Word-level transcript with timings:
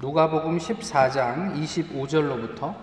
누가복음 0.00 0.56
14장 0.56 1.62
25절로부터 1.62 2.74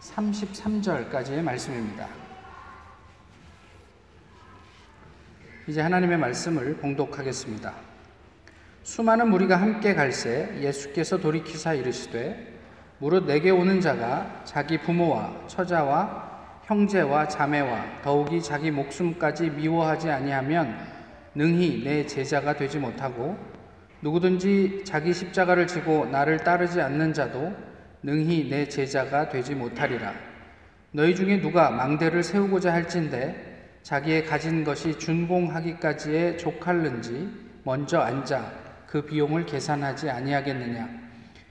33절까지의 0.00 1.42
말씀입니다. 1.42 2.08
이제 5.66 5.82
하나님의 5.82 6.16
말씀을 6.16 6.76
봉독하겠습니다. 6.78 7.70
수많은 8.82 9.28
무리가 9.28 9.56
함께 9.56 9.94
갈새 9.94 10.58
예수께서 10.62 11.18
돌이키사 11.18 11.74
이르시되 11.74 12.58
무릇 12.96 13.26
내게 13.26 13.50
오는 13.50 13.82
자가 13.82 14.44
자기 14.44 14.78
부모와 14.78 15.46
처자와 15.46 16.62
형제와 16.64 17.28
자매와 17.28 18.00
더욱이 18.02 18.42
자기 18.42 18.70
목숨까지 18.70 19.50
미워하지 19.50 20.08
아니하면 20.08 20.78
능히 21.34 21.84
내 21.84 22.06
제자가 22.06 22.56
되지 22.56 22.78
못하고 22.78 23.53
누구든지 24.04 24.82
자기 24.84 25.14
십자가를 25.14 25.66
지고 25.66 26.04
나를 26.04 26.36
따르지 26.36 26.78
않는 26.78 27.14
자도 27.14 27.54
능히 28.02 28.50
내 28.50 28.68
제자가 28.68 29.30
되지 29.30 29.54
못하리라. 29.54 30.12
너희 30.92 31.14
중에 31.14 31.40
누가 31.40 31.70
망대를 31.70 32.22
세우고자 32.22 32.70
할진대 32.70 33.34
자기의 33.82 34.26
가진 34.26 34.62
것이 34.62 34.98
준공하기까지에 34.98 36.36
족할는지 36.36 37.30
먼저 37.62 37.98
앉아 37.98 38.52
그 38.86 39.06
비용을 39.06 39.46
계산하지 39.46 40.10
아니하겠느냐. 40.10 40.86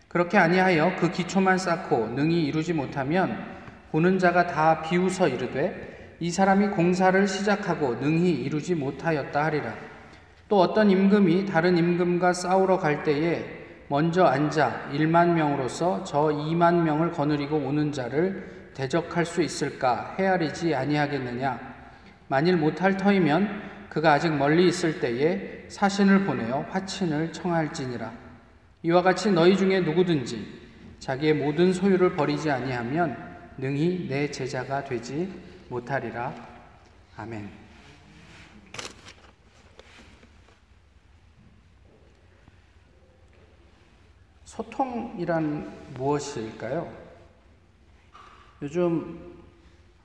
그렇게 0.08 0.38
아니하여 0.38 0.96
그 0.99 1.12
기초만 1.12 1.58
쌓고 1.58 2.10
능히 2.10 2.44
이루지 2.44 2.74
못하면 2.74 3.35
보는 3.91 4.20
자가 4.20 4.46
다 4.46 4.84
비웃어 4.84 5.27
이르되 5.27 6.18
이 6.20 6.30
사람이 6.30 6.68
공사를 6.68 7.27
시작하고 7.27 7.96
능히 7.96 8.30
이루지 8.30 8.76
못하였다 8.76 9.44
하리라. 9.44 9.93
또 10.48 10.60
어떤 10.60 10.90
임금이 10.90 11.46
다른 11.46 11.78
임금과 11.78 12.34
싸우러 12.34 12.78
갈 12.78 13.04
때에 13.04 13.64
먼저 13.88 14.26
앉아 14.26 14.90
1만 14.94 15.34
명으로서 15.34 16.04
저 16.04 16.24
2만 16.24 16.82
명을 16.82 17.12
거느리고 17.12 17.58
오는 17.58 17.91
자를 17.91 18.72
대적할 18.74 19.26
수 19.26 19.41
있을까 19.41 20.16
헤아리지 20.18 20.74
아니하겠느냐 20.74 21.60
만일 22.27 22.58
못할 22.58 22.98
터이면 22.98 23.74
그가 23.90 24.13
아직 24.13 24.35
멀리 24.35 24.68
있을 24.68 25.00
때에 25.00 25.66
사신을 25.68 26.26
보내어 26.26 26.66
화친을 26.72 27.32
청할지니라. 27.32 28.12
이와 28.82 29.04
같이 29.04 29.32
너희 29.32 29.55
중에 29.55 29.82
누구든지 29.82 30.46
자기의 31.00 31.35
모든 31.35 31.72
소유를 31.72 32.16
버리지 32.16 32.50
아니하면 32.50 33.16
능히 33.57 34.07
내 34.10 34.32
제자가 34.32 34.84
되지 34.84 35.32
못하리라. 35.70 36.34
아멘. 37.16 37.63
소통이란 44.54 45.93
무엇일까요? 45.96 46.87
요즘 48.62 49.20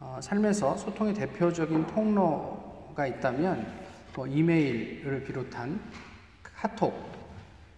어, 0.01 0.19
삶에서 0.23 0.75
소통의 0.75 1.13
대표적인 1.13 1.87
통로가 1.89 3.07
있다면 3.07 3.71
뭐 4.15 4.27
이메일을 4.27 5.23
비롯한 5.25 5.79
카톡 6.43 6.95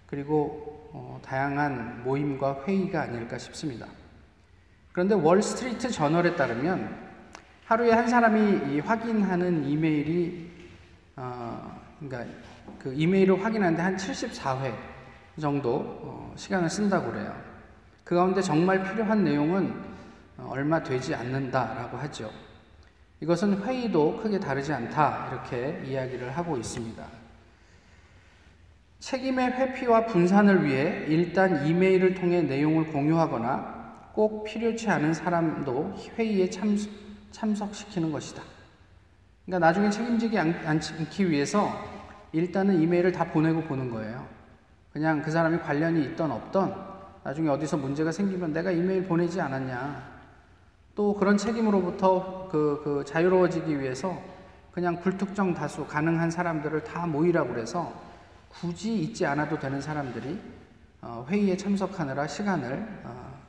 그리고 0.07 0.89
어, 0.93 1.21
다양한 1.25 2.05
모임과 2.05 2.63
회의가 2.65 3.03
아닐까 3.03 3.37
싶습니다. 3.37 3.89
그런데 4.93 5.17
월스트리트 5.17 5.91
저널에 5.91 6.37
따르면 6.37 7.11
하루에 7.65 7.91
한 7.91 8.07
사람이 8.07 8.79
확인하는 8.79 9.65
이메일이 9.65 10.49
어, 11.17 11.81
그러니까 11.99 12.33
그 12.79 12.95
이메일을 12.95 13.45
확인하는데 13.45 13.83
한 13.83 13.97
74회 13.97 14.90
정도 15.39 15.77
어, 16.03 16.33
시간을 16.37 16.69
쓴다고 16.69 17.11
그래요. 17.13 17.35
그 18.05 18.15
가운데 18.15 18.41
정말 18.43 18.83
필요한 18.83 19.23
내용은 19.23 19.75
어, 20.37 20.49
얼마 20.51 20.83
되지 20.83 21.15
않는다라고 21.15 21.97
하죠. 21.99 22.31
이것은 23.21 23.63
회의도 23.63 24.17
크게 24.23 24.41
다르지 24.41 24.73
않다 24.73 25.29
이렇게 25.31 25.83
이야기를 25.87 26.37
하고 26.37 26.57
있습니다. 26.57 27.05
책임의 29.01 29.53
회피와 29.53 30.07
분산을 30.07 30.65
위해 30.65 31.05
일단 31.09 31.67
이메일을 31.67 32.15
통해 32.15 32.43
내용을 32.43 32.89
공유하거나 32.89 34.11
꼭 34.13 34.45
필요치 34.45 34.91
않은 34.91 35.15
사람도 35.15 35.95
회의에 36.17 36.51
참, 36.51 36.77
참석시키는 37.31 38.13
것이다. 38.13 38.43
그러니까 39.47 39.67
나중에 39.67 39.91
책임지기 39.91 40.39
않기 40.39 41.31
위해서 41.31 41.73
일단은 42.33 42.81
이메일을 42.83 43.13
다 43.13 43.25
보내고 43.25 43.63
보는 43.63 43.91
거예요. 43.91 44.40
그냥 44.93 45.23
그 45.23 45.31
사람이 45.31 45.59
관련이 45.59 46.03
있던 46.05 46.31
없던 46.31 46.91
나중에 47.23 47.49
어디서 47.49 47.77
문제가 47.77 48.11
생기면 48.11 48.53
내가 48.53 48.71
이메일 48.71 49.07
보내지 49.07 49.41
않았냐. 49.41 50.21
또 50.95 51.15
그런 51.15 51.37
책임으로부터 51.37 52.49
그, 52.51 52.81
그 52.83 53.05
자유로워지기 53.05 53.81
위해서 53.81 54.21
그냥 54.73 55.01
불특정 55.01 55.55
다수 55.55 55.87
가능한 55.87 56.31
사람들을 56.31 56.85
다 56.85 57.07
모이라고 57.07 57.51
그래서 57.51 57.93
굳이 58.49 58.99
있지 59.03 59.25
않아도 59.27 59.59
되는 59.59 59.81
사람들이 59.81 60.41
어, 61.03 61.27
회의에 61.29 61.57
참석하느라 61.57 62.27
시간을 62.27 63.01
어, 63.05 63.41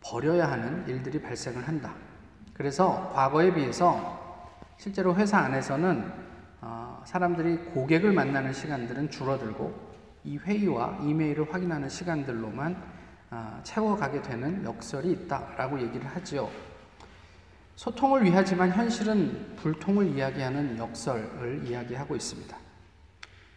버려야 0.00 0.50
하는 0.50 0.86
일들이 0.88 1.20
발생을 1.20 1.66
한다. 1.66 1.94
그래서 2.54 3.10
과거에 3.14 3.54
비해서 3.54 4.44
실제로 4.76 5.14
회사 5.14 5.38
안에서는 5.38 6.12
어, 6.60 7.02
사람들이 7.04 7.56
고객을 7.72 8.12
만나는 8.12 8.52
시간들은 8.52 9.10
줄어들고 9.10 9.87
이 10.28 10.36
회의와 10.36 10.98
이메일을 11.00 11.50
확인하는 11.50 11.88
시간들로만 11.88 12.76
아, 13.30 13.60
채워가게 13.62 14.20
되는 14.20 14.62
역설이 14.62 15.10
있다라고 15.12 15.80
얘기를 15.80 16.06
하지요. 16.06 16.50
소통을 17.76 18.24
위하지만 18.24 18.70
현실은 18.70 19.56
불통을 19.56 20.08
이야기하는 20.08 20.76
역설을 20.76 21.62
이야기하고 21.64 22.14
있습니다. 22.14 22.54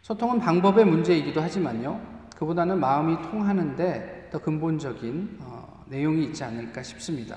소통은 0.01 0.39
방법의 0.39 0.85
문제이기도 0.85 1.41
하지만요, 1.41 1.99
그보다는 2.37 2.79
마음이 2.79 3.21
통하는데 3.21 4.29
더 4.31 4.39
근본적인 4.39 5.39
어, 5.41 5.83
내용이 5.89 6.23
있지 6.25 6.41
않을까 6.45 6.83
싶습니다. 6.83 7.35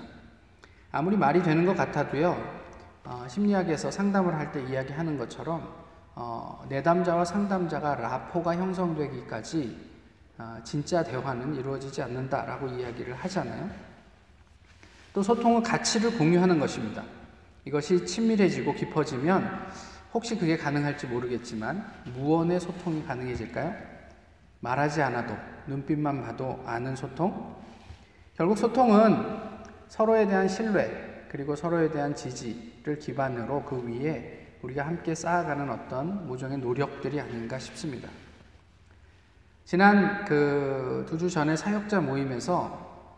아무리 0.92 1.16
말이 1.16 1.42
되는 1.42 1.64
것 1.66 1.76
같아도요, 1.76 2.36
어, 3.04 3.26
심리학에서 3.28 3.90
상담을 3.90 4.32
할 4.36 4.52
때 4.52 4.62
이야기하는 4.62 5.18
것처럼 5.18 5.83
어, 6.16 6.64
내담자와 6.68 7.24
상담자가 7.24 7.96
라포가 7.96 8.56
형성되기까지 8.56 9.94
아, 10.36 10.60
진짜 10.64 11.02
대화는 11.02 11.54
이루어지지 11.54 12.02
않는다라고 12.02 12.68
이야기를 12.68 13.14
하잖아요. 13.14 13.70
또 15.12 15.22
소통은 15.22 15.62
가치를 15.62 16.18
공유하는 16.18 16.58
것입니다. 16.58 17.04
이것이 17.64 18.04
친밀해지고 18.04 18.74
깊어지면 18.74 19.68
혹시 20.12 20.36
그게 20.36 20.56
가능할지 20.56 21.06
모르겠지만 21.06 21.84
무언의 22.14 22.60
소통이 22.60 23.04
가능해질까요? 23.04 23.74
말하지 24.60 25.02
않아도 25.02 25.34
눈빛만 25.66 26.22
봐도 26.22 26.62
아는 26.66 26.96
소통? 26.96 27.56
결국 28.36 28.58
소통은 28.58 29.24
서로에 29.88 30.26
대한 30.26 30.48
신뢰 30.48 31.26
그리고 31.28 31.54
서로에 31.54 31.90
대한 31.90 32.14
지지를 32.14 32.98
기반으로 32.98 33.64
그 33.64 33.82
위에 33.86 34.43
우리가 34.64 34.86
함께 34.86 35.14
쌓아가는 35.14 35.68
어떤 35.70 36.26
모종의 36.26 36.58
노력들이 36.58 37.20
아닌가 37.20 37.58
싶습니다. 37.58 38.08
지난 39.64 40.24
그 40.24 41.04
두 41.08 41.18
주 41.18 41.28
전에 41.30 41.54
사역자 41.56 42.00
모임에서 42.00 43.12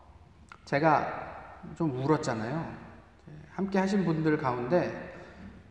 제가 0.65 1.61
좀 1.77 1.97
울었잖아요. 1.97 2.87
함께 3.51 3.79
하신 3.79 4.05
분들 4.05 4.37
가운데 4.37 5.15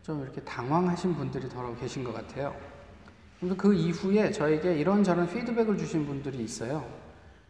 좀 0.01 0.23
이렇게 0.23 0.41
당황하신 0.41 1.15
분들이 1.15 1.47
더러 1.47 1.75
계신 1.75 2.03
것 2.03 2.13
같아요. 2.13 2.55
그 3.57 3.73
이후에 3.73 4.31
저에게 4.31 4.75
이런저런 4.77 5.27
피드백을 5.27 5.77
주신 5.77 6.05
분들이 6.07 6.43
있어요. 6.43 6.83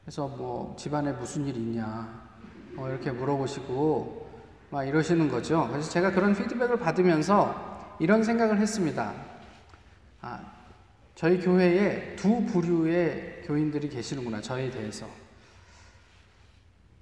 그래서 0.03 0.27
뭐 0.27 0.75
집안에 0.77 1.13
무슨 1.13 1.45
일 1.47 1.55
있냐, 1.55 2.27
뭐 2.73 2.89
이렇게 2.89 3.11
물어보시고 3.11 4.27
막 4.69 4.83
이러시는 4.83 5.29
거죠. 5.29 5.67
그래서 5.71 5.89
제가 5.89 6.11
그런 6.11 6.33
피드백을 6.33 6.77
받으면서 6.77 7.76
이런 7.99 8.23
생각을 8.23 8.59
했습니다. 8.59 9.13
아, 10.21 10.39
저희 11.15 11.39
교회에 11.39 12.15
두 12.15 12.45
부류의 12.45 13.43
교인들이 13.45 13.89
계시는구나, 13.89 14.41
저에 14.41 14.69
대해서. 14.69 15.07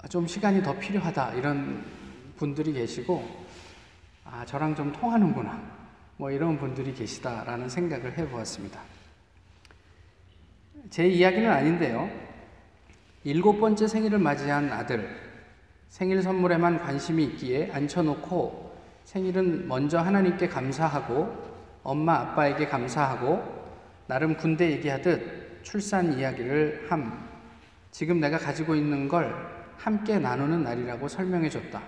좀 0.10 0.26
시간이 0.28 0.64
더 0.64 0.78
필요하다, 0.78 1.34
이런 1.34 1.84
분들이 2.38 2.72
계시고, 2.72 3.46
아, 4.24 4.46
저랑 4.46 4.76
좀 4.76 4.92
통하는구나, 4.94 5.62
뭐 6.18 6.32
이런 6.32 6.58
분들이 6.58 6.94
계시다라는 6.94 7.68
생각을 7.68 8.18
해 8.18 8.30
보았습니다. 8.30 8.80
제 10.90 11.08
이야기는 11.08 11.50
아닌데요. 11.50 12.10
일곱 13.24 13.60
번째 13.60 13.88
생일을 13.88 14.20
맞이한 14.20 14.72
아들, 14.72 15.10
생일 15.90 16.22
선물에만 16.22 16.80
관심이 16.80 17.24
있기에 17.24 17.72
앉혀놓고 17.74 18.75
생일은 19.06 19.68
먼저 19.68 20.00
하나님께 20.00 20.48
감사하고 20.48 21.32
엄마 21.84 22.16
아빠에게 22.16 22.68
감사하고 22.68 23.44
나름 24.08 24.36
군대 24.36 24.72
얘기하듯 24.72 25.62
출산 25.64 26.18
이야기를 26.18 26.88
함 26.90 27.28
지금 27.92 28.20
내가 28.20 28.38
가지고 28.38 28.76
있는 28.76 29.08
걸 29.08 29.34
함께 29.78 30.18
나누는 30.20 30.64
날이라고 30.64 31.08
설명해 31.08 31.50
줬다. 31.50 31.82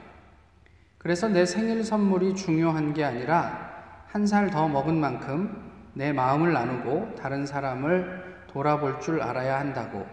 그래서 0.99 1.27
내 1.27 1.45
생일 1.45 1.83
선물이 1.83 2.35
중요한 2.35 2.93
게 2.93 3.03
아니라 3.03 3.67
한 4.07 4.25
살 4.25 4.49
더 4.49 4.67
먹은 4.67 4.95
만큼 4.99 5.71
내 5.93 6.13
마음을 6.13 6.53
나누고 6.53 7.15
다른 7.15 7.45
사람을 7.45 8.45
돌아볼 8.47 8.99
줄 8.99 9.21
알아야 9.21 9.59
한다고. 9.59 10.05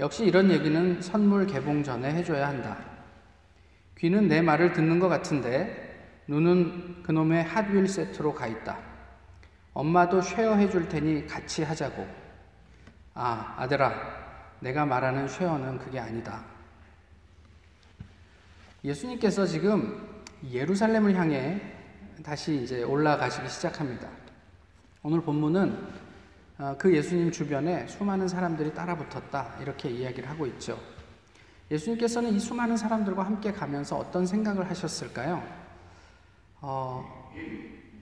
역시 0.00 0.24
이런 0.24 0.50
얘기는 0.50 1.00
선물 1.00 1.46
개봉 1.46 1.82
전에 1.82 2.12
해줘야 2.14 2.48
한다. 2.48 2.76
귀는 3.98 4.28
내 4.28 4.42
말을 4.42 4.72
듣는 4.72 4.98
것 4.98 5.08
같은데 5.08 5.83
눈은 6.26 7.02
그놈의 7.02 7.44
핫윌 7.44 7.86
세트로 7.86 8.34
가 8.34 8.46
있다. 8.46 8.78
엄마도 9.74 10.22
쉐어해 10.22 10.70
줄 10.70 10.88
테니 10.88 11.26
같이 11.26 11.62
하자고. 11.62 12.06
아, 13.14 13.54
아들아, 13.58 13.92
내가 14.60 14.86
말하는 14.86 15.28
쉐어는 15.28 15.78
그게 15.78 15.98
아니다. 15.98 16.44
예수님께서 18.82 19.46
지금 19.46 20.22
예루살렘을 20.50 21.14
향해 21.14 21.60
다시 22.22 22.62
이제 22.62 22.82
올라가시기 22.82 23.48
시작합니다. 23.48 24.08
오늘 25.02 25.20
본문은 25.20 26.04
어, 26.56 26.74
그 26.78 26.94
예수님 26.94 27.32
주변에 27.32 27.86
수많은 27.88 28.28
사람들이 28.28 28.72
따라붙었다 28.72 29.56
이렇게 29.60 29.90
이야기를 29.90 30.28
하고 30.28 30.46
있죠. 30.46 30.78
예수님께서는 31.70 32.32
이 32.34 32.38
수많은 32.38 32.76
사람들과 32.76 33.24
함께 33.24 33.52
가면서 33.52 33.96
어떤 33.96 34.24
생각을 34.24 34.68
하셨을까요? 34.70 35.63
어, 36.66 37.04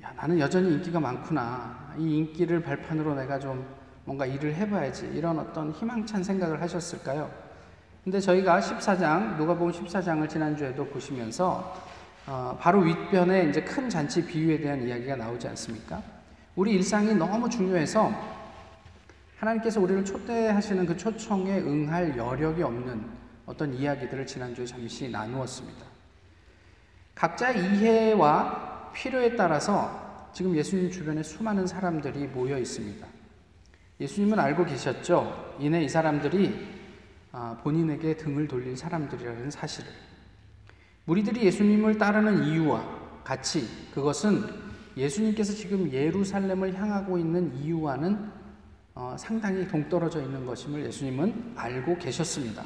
야, 0.04 0.12
나는 0.14 0.38
여전히 0.38 0.74
인기가 0.74 1.00
많구나. 1.00 1.94
이 1.98 2.18
인기를 2.18 2.62
발판으로 2.62 3.16
내가 3.16 3.36
좀 3.36 3.66
뭔가 4.04 4.24
일을 4.24 4.54
해봐야지. 4.54 5.10
이런 5.14 5.36
어떤 5.40 5.72
희망찬 5.72 6.22
생각을 6.22 6.62
하셨을까요? 6.62 7.28
근데 8.04 8.20
저희가 8.20 8.60
14장, 8.60 9.36
누가복음 9.36 9.72
14장을 9.72 10.28
지난주에도 10.28 10.86
보시면서 10.86 11.74
어, 12.28 12.56
바로 12.60 12.80
윗변에 12.80 13.48
이제 13.48 13.62
큰 13.62 13.90
잔치 13.90 14.24
비유에 14.24 14.60
대한 14.60 14.86
이야기가 14.86 15.16
나오지 15.16 15.48
않습니까? 15.48 16.00
우리 16.54 16.74
일상이 16.74 17.12
너무 17.14 17.50
중요해서 17.50 18.12
하나님께서 19.38 19.80
우리를 19.80 20.04
초대하시는 20.04 20.86
그 20.86 20.96
초청에 20.96 21.58
응할 21.58 22.16
여력이 22.16 22.62
없는 22.62 23.04
어떤 23.44 23.74
이야기들을 23.74 24.24
지난주에 24.24 24.64
잠시 24.66 25.08
나누었습니다. 25.08 25.91
각자의 27.22 27.76
이해와 27.76 28.90
필요에 28.92 29.36
따라서 29.36 30.28
지금 30.32 30.56
예수님 30.56 30.90
주변에 30.90 31.22
수많은 31.22 31.68
사람들이 31.68 32.26
모여 32.26 32.58
있습니다. 32.58 33.06
예수님은 34.00 34.40
알고 34.40 34.64
계셨죠? 34.64 35.56
이내 35.60 35.84
이 35.84 35.88
사람들이 35.88 36.82
아, 37.30 37.56
본인에게 37.62 38.16
등을 38.16 38.48
돌릴 38.48 38.76
사람들이라는 38.76 39.52
사실을. 39.52 39.88
무리들이 41.04 41.44
예수님을 41.44 41.96
따르는 41.96 42.42
이유와 42.42 43.22
같이 43.22 43.68
그것은 43.94 44.42
예수님께서 44.96 45.52
지금 45.52 45.92
예루살렘을 45.92 46.74
향하고 46.74 47.18
있는 47.18 47.54
이유와는 47.54 48.32
어, 48.96 49.14
상당히 49.16 49.68
동떨어져 49.68 50.20
있는 50.22 50.44
것임을 50.44 50.84
예수님은 50.86 51.52
알고 51.54 51.98
계셨습니다. 51.98 52.64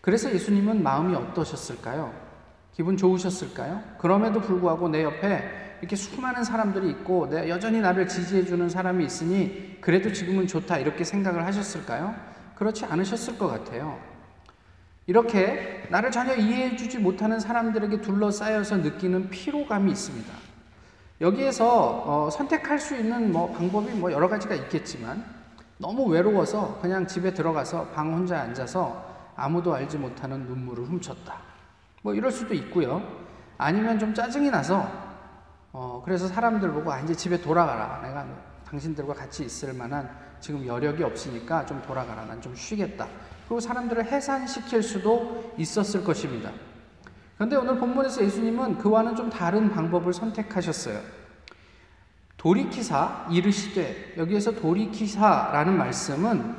그래서 0.00 0.34
예수님은 0.34 0.82
마음이 0.82 1.14
어떠셨을까요? 1.14 2.27
기분 2.78 2.96
좋으셨을까요? 2.96 3.82
그럼에도 3.98 4.40
불구하고 4.40 4.88
내 4.88 5.02
옆에 5.02 5.76
이렇게 5.80 5.96
수많은 5.96 6.44
사람들이 6.44 6.88
있고 6.90 7.28
내 7.28 7.48
여전히 7.48 7.80
나를 7.80 8.06
지지해주는 8.06 8.68
사람이 8.68 9.04
있으니 9.04 9.78
그래도 9.80 10.12
지금은 10.12 10.46
좋다 10.46 10.78
이렇게 10.78 11.02
생각을 11.02 11.44
하셨을까요? 11.44 12.14
그렇지 12.54 12.84
않으셨을 12.84 13.36
것 13.36 13.48
같아요. 13.48 13.98
이렇게 15.08 15.88
나를 15.90 16.12
전혀 16.12 16.36
이해해주지 16.36 16.98
못하는 16.98 17.40
사람들에게 17.40 18.00
둘러싸여서 18.00 18.76
느끼는 18.76 19.30
피로감이 19.30 19.90
있습니다. 19.90 20.32
여기에서 21.20 22.04
어, 22.06 22.30
선택할 22.30 22.78
수 22.78 22.94
있는 22.94 23.32
뭐 23.32 23.52
방법이 23.54 23.90
뭐 23.94 24.12
여러 24.12 24.28
가지가 24.28 24.54
있겠지만 24.54 25.24
너무 25.78 26.04
외로워서 26.04 26.78
그냥 26.80 27.08
집에 27.08 27.34
들어가서 27.34 27.88
방 27.88 28.14
혼자 28.14 28.40
앉아서 28.40 29.32
아무도 29.34 29.74
알지 29.74 29.98
못하는 29.98 30.46
눈물을 30.46 30.84
훔쳤다. 30.84 31.47
뭐 32.08 32.14
이럴 32.14 32.32
수도 32.32 32.54
있고요. 32.54 33.02
아니면 33.58 33.98
좀 33.98 34.14
짜증이 34.14 34.50
나서 34.50 34.90
어, 35.72 36.00
그래서 36.02 36.26
사람들 36.26 36.72
보고 36.72 36.90
아, 36.90 37.00
이제 37.00 37.14
집에 37.14 37.38
돌아가라. 37.38 38.00
내가 38.02 38.26
당신들과 38.66 39.12
같이 39.12 39.44
있을 39.44 39.74
만한 39.74 40.08
지금 40.40 40.66
여력이 40.66 41.02
없으니까 41.02 41.66
좀 41.66 41.82
돌아가라. 41.82 42.24
난 42.24 42.40
좀 42.40 42.54
쉬겠다. 42.54 43.06
그리고 43.46 43.60
사람들을 43.60 44.06
해산시킬 44.06 44.82
수도 44.82 45.52
있었을 45.58 46.02
것입니다. 46.02 46.50
그런데 47.36 47.56
오늘 47.56 47.78
본문에서 47.78 48.24
예수님은 48.24 48.78
그와는 48.78 49.14
좀 49.14 49.28
다른 49.28 49.70
방법을 49.70 50.14
선택하셨어요. 50.14 51.00
돌이키사 52.38 53.26
이르시되 53.30 54.14
여기에서 54.16 54.52
돌이키사라는 54.52 55.76
말씀은 55.76 56.56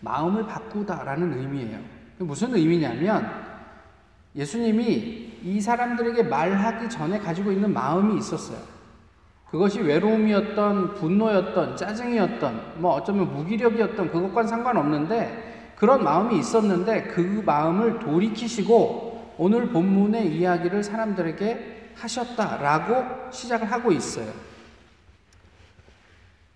마음을 0.00 0.44
바꾸다라는 0.46 1.38
의미예요. 1.38 1.78
무슨 2.18 2.52
의미냐면 2.54 3.49
예수님이 4.34 5.38
이 5.42 5.60
사람들에게 5.60 6.24
말하기 6.24 6.88
전에 6.88 7.18
가지고 7.18 7.52
있는 7.52 7.72
마음이 7.72 8.18
있었어요. 8.18 8.58
그것이 9.50 9.80
외로움이었던 9.80 10.94
분노였던 10.94 11.76
짜증이었던 11.76 12.74
뭐 12.76 12.94
어쩌면 12.94 13.32
무기력이었던 13.34 14.10
그것과는 14.12 14.48
상관없는데 14.48 15.72
그런 15.76 16.04
마음이 16.04 16.38
있었는데 16.38 17.04
그 17.04 17.42
마음을 17.44 17.98
돌이키시고 17.98 19.34
오늘 19.38 19.70
본문의 19.70 20.36
이야기를 20.36 20.84
사람들에게 20.84 21.92
하셨다라고 21.96 23.30
시작을 23.32 23.70
하고 23.70 23.90
있어요. 23.90 24.30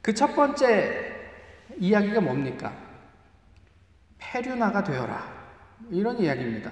그 0.03 0.13
첫 0.15 0.37
번째 0.37 1.13
이야기가 1.79 2.21
뭡니까? 2.21 2.73
페류나가 4.19 4.85
되어라. 4.85 5.25
이런 5.91 6.19
이야기입니다. 6.19 6.71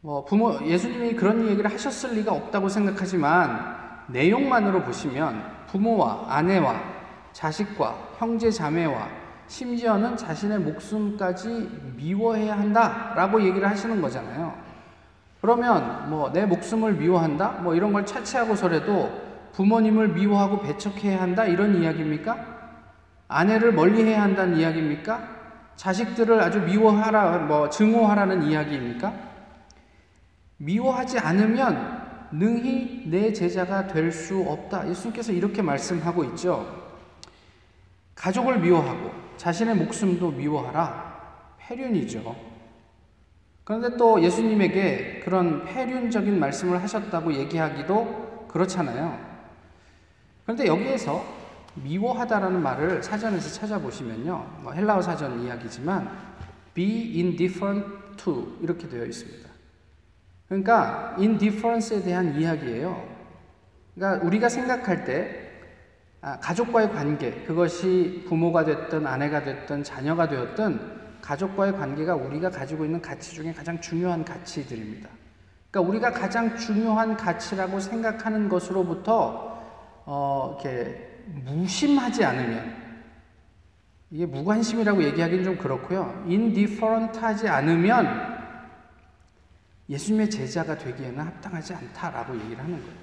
뭐 0.00 0.24
부모 0.24 0.58
예수님이 0.64 1.14
그런 1.14 1.46
얘기를 1.48 1.70
하셨을 1.70 2.14
리가 2.14 2.32
없다고 2.32 2.68
생각하지만 2.68 3.76
내용만으로 4.08 4.82
보시면 4.82 5.42
부모와 5.66 6.26
아내와 6.28 6.80
자식과 7.32 7.94
형제 8.18 8.50
자매와 8.50 9.08
심지어는 9.48 10.16
자신의 10.16 10.58
목숨까지 10.60 11.92
미워해야 11.96 12.58
한다라고 12.58 13.42
얘기를 13.42 13.68
하시는 13.68 14.00
거잖아요. 14.00 14.54
그러면 15.40 16.10
뭐 16.10 16.30
내 16.32 16.44
목숨을 16.46 16.94
미워한다? 16.94 17.60
뭐 17.62 17.74
이런 17.74 17.92
걸 17.92 18.04
차치하고서라도 18.06 19.26
부모님을 19.52 20.08
미워하고 20.08 20.60
배척해야 20.60 21.20
한다 21.22 21.44
이런 21.46 21.80
이야기입니까? 21.82 22.36
아내를 23.28 23.72
멀리해야 23.72 24.22
한다는 24.22 24.56
이야기입니까? 24.56 25.36
자식들을 25.76 26.40
아주 26.40 26.60
미워하라 26.60 27.38
뭐 27.38 27.68
증오하라는 27.68 28.42
이야기입니까? 28.44 29.12
미워하지 30.58 31.18
않으면 31.18 32.28
능히 32.32 33.04
내 33.06 33.32
제자가 33.32 33.86
될 33.86 34.10
수 34.12 34.40
없다. 34.40 34.88
예수님께서 34.88 35.32
이렇게 35.32 35.62
말씀하고 35.62 36.24
있죠. 36.24 36.84
가족을 38.14 38.58
미워하고 38.58 39.10
자신의 39.36 39.76
목숨도 39.76 40.32
미워하라. 40.32 41.56
폐륜이죠. 41.58 42.34
그런데 43.64 43.96
또 43.96 44.22
예수님에게 44.22 45.20
그런 45.24 45.64
폐륜적인 45.64 46.38
말씀을 46.38 46.82
하셨다고 46.82 47.34
얘기하기도 47.34 48.46
그렇잖아요. 48.48 49.18
그런데 50.44 50.66
여기에서 50.66 51.24
미워하다라는 51.74 52.62
말을 52.62 53.02
사전에서 53.02 53.52
찾아보시면요. 53.60 54.60
뭐 54.62 54.72
헬라어 54.72 55.02
사전 55.02 55.42
이야기지만 55.42 56.10
be 56.74 57.20
indifferent 57.20 57.86
to 58.16 58.56
이렇게 58.62 58.88
되어 58.88 59.04
있습니다. 59.04 59.45
그러니까 60.48 61.14
indifference에 61.18 62.02
대한 62.02 62.34
이야기예요. 62.34 63.06
그러니까 63.94 64.24
우리가 64.24 64.48
생각할 64.48 65.04
때 65.04 65.42
아, 66.20 66.38
가족과의 66.40 66.92
관계, 66.92 67.30
그것이 67.42 68.24
부모가 68.26 68.64
됐든 68.64 69.06
아내가 69.06 69.42
됐든 69.42 69.84
자녀가 69.84 70.28
되었든 70.28 70.96
가족과의 71.20 71.72
관계가 71.72 72.14
우리가 72.14 72.50
가지고 72.50 72.84
있는 72.84 73.00
가치 73.00 73.34
중에 73.34 73.52
가장 73.52 73.80
중요한 73.80 74.24
가치들입니다. 74.24 75.08
그러니까 75.70 75.90
우리가 75.90 76.12
가장 76.12 76.56
중요한 76.56 77.16
가치라고 77.16 77.80
생각하는 77.80 78.48
것으로부터 78.48 79.62
어, 80.04 80.58
이렇게 80.60 81.22
무심하지 81.44 82.24
않으면 82.24 82.74
이게 84.10 84.24
무관심이라고 84.24 85.02
얘기하기는 85.02 85.44
좀 85.44 85.58
그렇고요. 85.58 86.24
indifferent하지 86.26 87.48
않으면 87.48 88.35
예수님의 89.88 90.30
제자가 90.30 90.76
되기에는 90.78 91.18
합당하지 91.18 91.74
않다라고 91.74 92.34
얘기를 92.40 92.58
하는 92.58 92.80
거예요. 92.80 92.96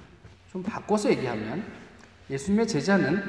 좀 0.52 0.62
바꿔서 0.62 1.10
얘기하면 1.10 1.64
예수님의 2.30 2.68
제자는 2.68 3.22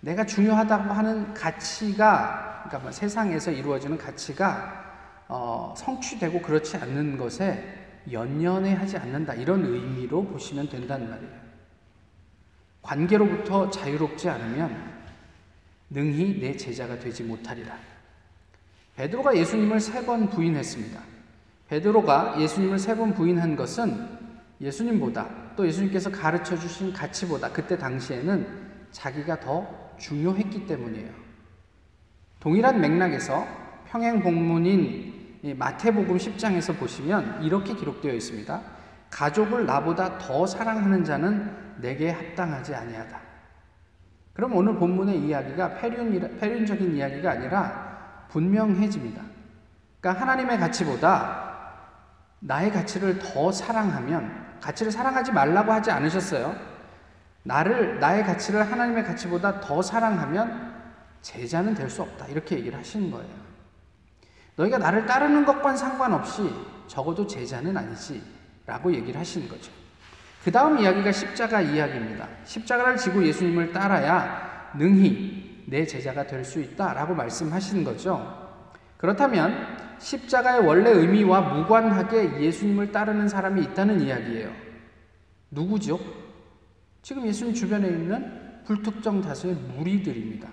내가 0.00 0.24
중요하다고 0.24 0.92
하는 0.92 1.34
가치가 1.34 2.62
그러니까 2.64 2.78
뭐 2.80 2.92
세상에서 2.92 3.50
이루어지는 3.50 3.96
가치가 3.96 4.84
어, 5.28 5.74
성취되고 5.76 6.42
그렇지 6.42 6.76
않는 6.76 7.16
것에 7.16 7.86
연연해 8.12 8.74
하지 8.74 8.96
않는다 8.96 9.34
이런 9.34 9.64
의미로 9.64 10.24
보시면 10.24 10.68
된다는 10.68 11.10
말이에요. 11.10 11.46
관계로부터 12.82 13.68
자유롭지 13.70 14.28
않으면 14.28 14.94
능히 15.90 16.38
내 16.40 16.56
제자가 16.56 16.98
되지 16.98 17.24
못하리라. 17.24 17.76
베드로가 18.96 19.36
예수님을 19.36 19.80
세 19.80 20.04
번 20.06 20.28
부인했습니다. 20.30 21.15
베드로가 21.68 22.40
예수님을 22.40 22.78
세 22.78 22.94
번 22.94 23.12
부인한 23.14 23.56
것은 23.56 24.08
예수님보다 24.60 25.26
또 25.56 25.66
예수님께서 25.66 26.10
가르쳐 26.10 26.56
주신 26.56 26.92
가치보다 26.92 27.50
그때 27.50 27.76
당시에는 27.76 28.46
자기가 28.90 29.40
더 29.40 29.66
중요했기 29.98 30.66
때문이에요. 30.66 31.10
동일한 32.40 32.80
맥락에서 32.80 33.46
평행 33.88 34.22
복문인 34.22 35.14
마태복음 35.56 36.16
10장에서 36.16 36.78
보시면 36.78 37.42
이렇게 37.42 37.74
기록되어 37.74 38.12
있습니다. 38.14 38.62
가족을 39.10 39.66
나보다 39.66 40.18
더 40.18 40.46
사랑하는 40.46 41.04
자는 41.04 41.50
내게 41.80 42.10
합당하지 42.10 42.74
아니하다. 42.74 43.20
그럼 44.32 44.54
오늘 44.54 44.76
본문의 44.76 45.18
이야기가 45.20 45.74
폐륜, 45.76 46.38
폐륜적인 46.38 46.96
이야기가 46.96 47.30
아니라 47.30 48.26
분명해집니다. 48.28 49.22
그러니까 50.00 50.22
하나님의 50.22 50.58
가치보다 50.58 51.45
나의 52.40 52.70
가치를 52.72 53.18
더 53.18 53.50
사랑하면 53.50 54.46
가치를 54.60 54.92
사랑하지 54.92 55.32
말라고 55.32 55.72
하지 55.72 55.90
않으셨어요. 55.90 56.54
나를 57.42 58.00
나의 58.00 58.24
가치를 58.24 58.70
하나님의 58.70 59.04
가치보다 59.04 59.60
더 59.60 59.80
사랑하면 59.82 60.74
제자는 61.22 61.74
될 61.74 61.88
수 61.90 62.02
없다. 62.02 62.26
이렇게 62.26 62.56
얘기를 62.56 62.78
하시는 62.78 63.10
거예요. 63.10 63.46
너희가 64.56 64.78
나를 64.78 65.06
따르는 65.06 65.44
것과는 65.44 65.76
상관없이 65.76 66.50
적어도 66.86 67.26
제자는 67.26 67.76
아니지. 67.76 68.22
라고 68.66 68.92
얘기를 68.92 69.18
하시는 69.18 69.48
거죠. 69.48 69.70
그 70.44 70.50
다음 70.50 70.78
이야기가 70.78 71.12
십자가 71.12 71.60
이야기입니다. 71.60 72.26
십자가를 72.44 72.96
지고 72.96 73.24
예수님을 73.24 73.72
따라야 73.72 74.72
능히 74.76 75.64
내 75.66 75.86
제자가 75.86 76.26
될 76.26 76.44
수 76.44 76.60
있다. 76.60 76.92
라고 76.94 77.14
말씀하시는 77.14 77.84
거죠. 77.84 78.50
그렇다면 78.96 79.85
십자가의 79.98 80.66
원래 80.66 80.90
의미와 80.90 81.40
무관하게 81.40 82.40
예수님을 82.40 82.92
따르는 82.92 83.28
사람이 83.28 83.62
있다는 83.62 84.00
이야기예요. 84.00 84.52
누구죠? 85.50 85.98
지금 87.02 87.26
예수님 87.26 87.54
주변에 87.54 87.88
있는 87.88 88.62
불특정 88.64 89.20
다수의 89.20 89.54
무리들입니다. 89.54 90.48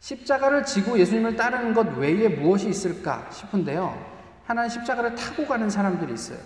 십자가를 0.00 0.64
지고 0.64 0.98
예수님을 0.98 1.36
따르는 1.36 1.74
것 1.74 1.98
외에 1.98 2.28
무엇이 2.28 2.68
있을까 2.68 3.28
싶은데요. 3.30 4.16
하나는 4.44 4.68
십자가를 4.68 5.14
타고 5.14 5.46
가는 5.46 5.68
사람들이 5.68 6.12
있어요. 6.12 6.38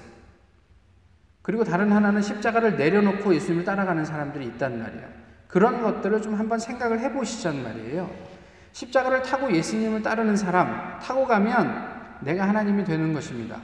그리고 1.43 1.65
다른 1.65 1.93
하나는 1.93 2.23
십자가를 2.23 2.77
내려놓고 2.77 3.35
예수님을 3.35 3.65
따라가는 3.65 4.05
사람들이 4.05 4.47
있단 4.47 4.79
말이에요. 4.79 5.09
그런 5.47 5.83
것들을 5.83 6.23
좀 6.23 6.35
한번 6.35 6.59
생각을 6.59 7.01
해보시자는 7.01 7.63
말이에요. 7.63 8.30
십자가를 8.73 9.23
타고 9.23 9.53
예수님을 9.53 10.03
따르는 10.03 10.37
사람, 10.37 10.99
타고 11.01 11.27
가면 11.27 12.19
내가 12.21 12.49
하나님이 12.49 12.85
되는 12.85 13.13
것입니다. 13.13 13.59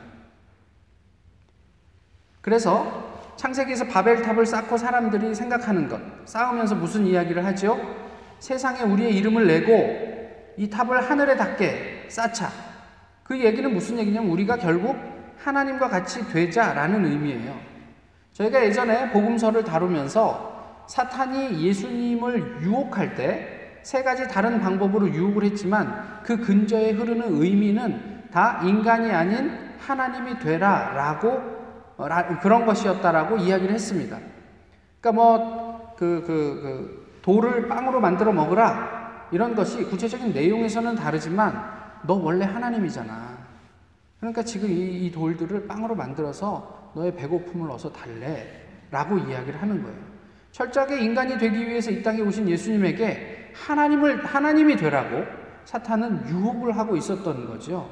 그래서 2.40 3.14
창세기에서 3.36 3.86
바벨탑을 3.86 4.46
쌓고 4.46 4.76
사람들이 4.76 5.34
생각하는 5.34 5.88
것, 5.88 6.00
쌓으면서 6.24 6.74
무슨 6.74 7.06
이야기를 7.06 7.44
하죠? 7.44 7.78
세상에 8.38 8.82
우리의 8.82 9.14
이름을 9.16 9.46
내고 9.46 10.54
이 10.56 10.70
탑을 10.70 11.10
하늘에 11.10 11.36
닿게 11.36 12.06
쌓자. 12.08 12.50
그 13.24 13.38
얘기는 13.38 13.72
무슨 13.72 13.98
얘기냐면 13.98 14.30
우리가 14.30 14.56
결국 14.56 14.96
하나님과 15.38 15.88
같이 15.88 16.26
되자라는 16.28 17.04
의미예요. 17.04 17.56
저희가 18.32 18.64
예전에 18.64 19.10
복음서를 19.10 19.64
다루면서 19.64 20.84
사탄이 20.88 21.62
예수님을 21.66 22.62
유혹할 22.62 23.14
때 23.14 23.55
세 23.86 24.02
가지 24.02 24.26
다른 24.26 24.60
방법으로 24.60 25.08
유혹을 25.08 25.44
했지만 25.44 26.20
그 26.24 26.38
근저에 26.38 26.90
흐르는 26.90 27.40
의미는 27.40 28.24
다 28.32 28.60
인간이 28.64 29.12
아닌 29.12 29.48
하나님이 29.78 30.40
되라 30.40 30.92
라고 30.92 31.28
어, 31.96 32.08
그런 32.42 32.66
것이었다라고 32.66 33.36
이야기를 33.36 33.72
했습니다. 33.72 34.18
그러니까 35.00 35.12
뭐 35.12 35.94
그, 35.96 36.24
그, 36.26 36.26
그 36.26 37.20
돌을 37.22 37.68
빵으로 37.68 38.00
만들어 38.00 38.32
먹으라 38.32 39.28
이런 39.30 39.54
것이 39.54 39.84
구체적인 39.84 40.32
내용에서는 40.32 40.96
다르지만 40.96 41.54
너 42.08 42.14
원래 42.14 42.44
하나님이잖아. 42.44 43.38
그러니까 44.18 44.42
지금 44.42 44.68
이, 44.68 45.06
이 45.06 45.12
돌들을 45.12 45.68
빵으로 45.68 45.94
만들어서 45.94 46.90
너의 46.96 47.14
배고픔을 47.14 47.70
어서 47.70 47.92
달래. 47.92 48.64
라고 48.90 49.16
이야기를 49.16 49.62
하는 49.62 49.80
거예요. 49.80 49.96
철저하게 50.50 51.04
인간이 51.04 51.38
되기 51.38 51.68
위해서 51.68 51.92
이 51.92 52.02
땅에 52.02 52.20
오신 52.20 52.48
예수님에게 52.48 53.35
하나님을, 53.64 54.24
하나님이 54.24 54.76
되라고 54.76 55.24
사탄은 55.64 56.28
유혹을 56.28 56.76
하고 56.76 56.96
있었던 56.96 57.46
거죠. 57.46 57.90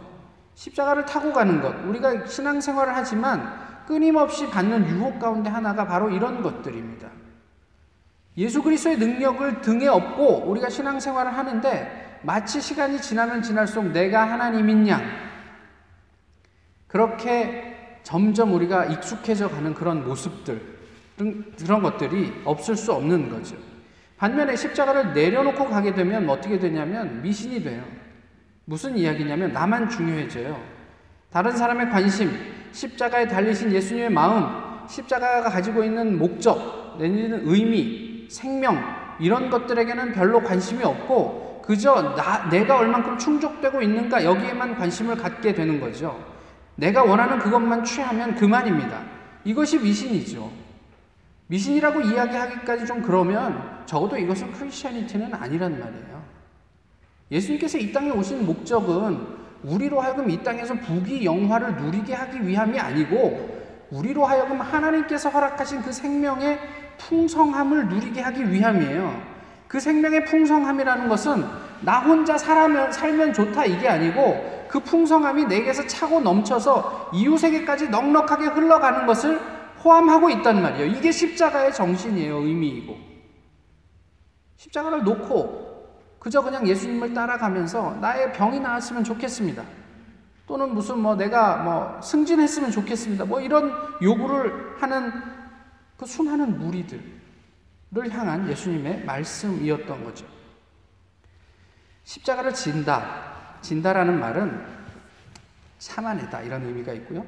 십자가를 0.54 1.04
타고 1.04 1.32
가는 1.32 1.60
것. 1.60 1.74
우리가 1.84 2.26
신앙생활을 2.26 2.94
하지만 2.94 3.84
끊임없이 3.86 4.48
받는 4.48 4.88
유혹 4.88 5.18
가운데 5.18 5.50
하나가 5.50 5.86
바로 5.86 6.10
이런 6.10 6.42
것들입니다. 6.42 7.08
예수 8.36 8.62
그리스도의 8.62 8.98
능력을 8.98 9.60
등에 9.60 9.86
업고 9.86 10.44
우리가 10.50 10.68
신앙생활을 10.68 11.36
하는데 11.36 12.20
마치 12.22 12.60
시간이 12.60 13.00
지나면 13.00 13.42
지날수록 13.42 13.92
내가 13.92 14.30
하나님인 14.30 14.88
양 14.88 15.02
그렇게 16.86 18.00
점점 18.02 18.54
우리가 18.54 18.86
익숙해져 18.86 19.48
가는 19.48 19.74
그런 19.74 20.06
모습들 20.06 20.74
그런 21.16 21.82
것들이 21.82 22.42
없을 22.44 22.76
수 22.76 22.92
없는 22.92 23.30
거죠. 23.30 23.56
반면에 24.24 24.56
십자가를 24.56 25.12
내려놓고 25.12 25.68
가게 25.68 25.92
되면 25.92 26.26
어떻게 26.30 26.58
되냐면 26.58 27.20
미신이 27.20 27.62
돼요. 27.62 27.84
무슨 28.64 28.96
이야기냐면 28.96 29.52
나만 29.52 29.90
중요해져요. 29.90 30.58
다른 31.30 31.54
사람의 31.54 31.90
관심, 31.90 32.30
십자가에 32.72 33.28
달리신 33.28 33.70
예수님의 33.70 34.08
마음, 34.08 34.86
십자가가 34.88 35.50
가지고 35.50 35.84
있는 35.84 36.16
목적, 36.18 36.96
내지는 36.98 37.42
의미, 37.44 38.26
생명 38.30 38.82
이런 39.20 39.50
것들에게는 39.50 40.12
별로 40.12 40.42
관심이 40.42 40.82
없고 40.82 41.60
그저 41.62 42.14
나, 42.16 42.48
내가 42.48 42.78
얼만큼 42.78 43.18
충족되고 43.18 43.82
있는가 43.82 44.24
여기에만 44.24 44.76
관심을 44.76 45.16
갖게 45.16 45.52
되는 45.52 45.78
거죠. 45.78 46.18
내가 46.76 47.04
원하는 47.04 47.38
그것만 47.38 47.84
취하면 47.84 48.34
그만입니다. 48.34 49.02
이것이 49.44 49.78
미신이죠. 49.80 50.63
미신이라고 51.46 52.00
이야기하기까지 52.00 52.86
좀 52.86 53.02
그러면 53.02 53.82
적어도 53.86 54.16
이것은 54.16 54.52
크리스천니티는 54.52 55.34
아니란 55.34 55.78
말이에요. 55.78 56.22
예수님께서 57.30 57.78
이 57.78 57.92
땅에 57.92 58.10
오신 58.10 58.46
목적은 58.46 59.44
우리로 59.62 60.00
하여금 60.00 60.30
이 60.30 60.42
땅에서 60.42 60.74
부귀 60.74 61.24
영화를 61.24 61.76
누리게 61.76 62.14
하기 62.14 62.46
위함이 62.46 62.78
아니고 62.78 63.64
우리로 63.90 64.24
하여금 64.24 64.60
하나님께서 64.60 65.28
허락하신 65.30 65.82
그 65.82 65.92
생명의 65.92 66.58
풍성함을 66.98 67.88
누리게 67.88 68.20
하기 68.20 68.50
위함이에요. 68.50 69.34
그 69.68 69.80
생명의 69.80 70.24
풍성함이라는 70.24 71.08
것은 71.08 71.44
나 71.80 72.00
혼자 72.00 72.38
살면, 72.38 72.92
살면 72.92 73.32
좋다 73.32 73.64
이게 73.64 73.88
아니고 73.88 74.66
그 74.68 74.80
풍성함이 74.80 75.44
내게서 75.46 75.86
차고 75.86 76.20
넘쳐서 76.20 77.10
이웃에게까지 77.12 77.88
넉넉하게 77.88 78.46
흘러가는 78.46 79.06
것을 79.06 79.40
포함하고 79.84 80.30
있단 80.30 80.62
말이에요. 80.62 80.86
이게 80.96 81.12
십자가의 81.12 81.74
정신이에요. 81.74 82.38
의미이고. 82.38 82.96
십자가를 84.56 85.04
놓고 85.04 85.62
그저 86.18 86.40
그냥 86.40 86.66
예수님을 86.66 87.12
따라가면서 87.12 87.96
나의 88.00 88.32
병이 88.32 88.60
나았으면 88.60 89.04
좋겠습니다. 89.04 89.62
또는 90.46 90.74
무슨 90.74 91.00
뭐 91.00 91.14
내가 91.14 91.58
뭐 91.58 92.00
승진했으면 92.00 92.70
좋겠습니다. 92.70 93.26
뭐 93.26 93.42
이런 93.42 93.72
요구를 94.00 94.76
하는 94.80 95.12
그 95.98 96.06
수많은 96.06 96.58
무리들. 96.58 97.14
를 97.90 98.10
향한 98.12 98.48
예수님의 98.48 99.04
말씀이었던 99.04 100.02
거죠. 100.02 100.26
십자가를 102.02 102.52
진다. 102.52 103.60
진다라는 103.60 104.18
말은 104.18 104.66
참아내다 105.78 106.42
이런 106.42 106.64
의미가 106.64 106.92
있고요. 106.94 107.24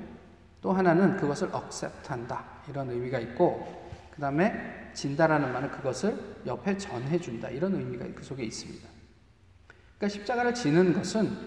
또 0.66 0.72
하나는 0.72 1.16
그것을 1.16 1.48
accept한다 1.54 2.44
이런 2.68 2.90
의미가 2.90 3.20
있고 3.20 3.88
그 4.12 4.20
다음에 4.20 4.90
진다라는 4.94 5.52
말은 5.52 5.70
그것을 5.70 6.18
옆에 6.44 6.76
전해준다 6.76 7.50
이런 7.50 7.72
의미가 7.76 8.04
그 8.16 8.24
속에 8.24 8.42
있습니다. 8.42 8.88
그러니까 9.96 10.18
십자가를 10.18 10.54
지는 10.54 10.92
것은 10.92 11.38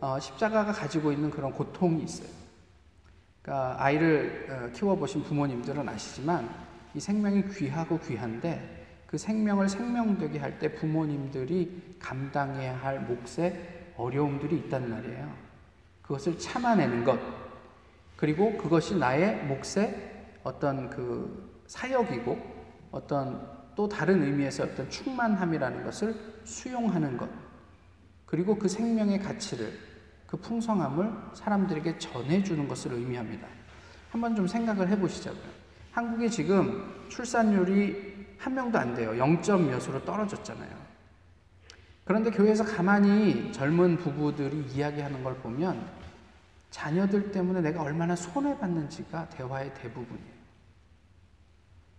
어, 0.00 0.18
십자가가 0.18 0.72
가지고 0.72 1.12
있는 1.12 1.30
그런 1.30 1.52
고통이 1.52 2.02
있어요. 2.02 2.28
그러니까 3.40 3.76
아이를 3.78 4.48
어, 4.50 4.72
키워보신 4.72 5.22
부모님들은 5.22 5.88
아시지만 5.88 6.50
이 6.92 6.98
생명이 6.98 7.44
귀하고 7.50 8.00
귀한데 8.00 9.04
그 9.06 9.16
생명을 9.16 9.68
생명되게 9.68 10.40
할 10.40 10.58
때 10.58 10.74
부모님들이 10.74 11.98
감당해야 12.00 12.76
할 12.78 12.98
몫에 12.98 13.92
어려움들이 13.96 14.56
있단 14.56 14.90
말이에요. 14.90 15.32
그것을 16.02 16.36
참아내는 16.36 17.04
것. 17.04 17.45
그리고 18.16 18.56
그것이 18.56 18.96
나의 18.96 19.44
몫의 19.44 20.14
어떤 20.42 20.88
그 20.90 21.62
사역이고 21.66 22.56
어떤 22.90 23.56
또 23.74 23.88
다른 23.88 24.22
의미에서 24.22 24.64
어떤 24.64 24.88
충만함이라는 24.88 25.84
것을 25.84 26.14
수용하는 26.44 27.16
것. 27.16 27.28
그리고 28.24 28.56
그 28.56 28.68
생명의 28.68 29.20
가치를 29.20 29.72
그 30.26 30.36
풍성함을 30.38 31.12
사람들에게 31.34 31.98
전해주는 31.98 32.66
것을 32.66 32.94
의미합니다. 32.94 33.46
한번 34.10 34.34
좀 34.34 34.46
생각을 34.46 34.88
해보시자고요. 34.88 35.56
한국이 35.92 36.30
지금 36.30 37.06
출산율이 37.08 38.16
한 38.38 38.54
명도 38.54 38.78
안 38.78 38.94
돼요. 38.94 39.12
0점 39.12 39.62
몇으로 39.62 40.04
떨어졌잖아요. 40.04 40.86
그런데 42.04 42.30
교회에서 42.30 42.64
가만히 42.64 43.52
젊은 43.52 43.96
부부들이 43.96 44.66
이야기하는 44.72 45.22
걸 45.24 45.34
보면 45.36 46.05
자녀들 46.70 47.30
때문에 47.32 47.60
내가 47.60 47.82
얼마나 47.82 48.14
손해받는지가 48.16 49.30
대화의 49.30 49.72
대부분이에요. 49.74 50.36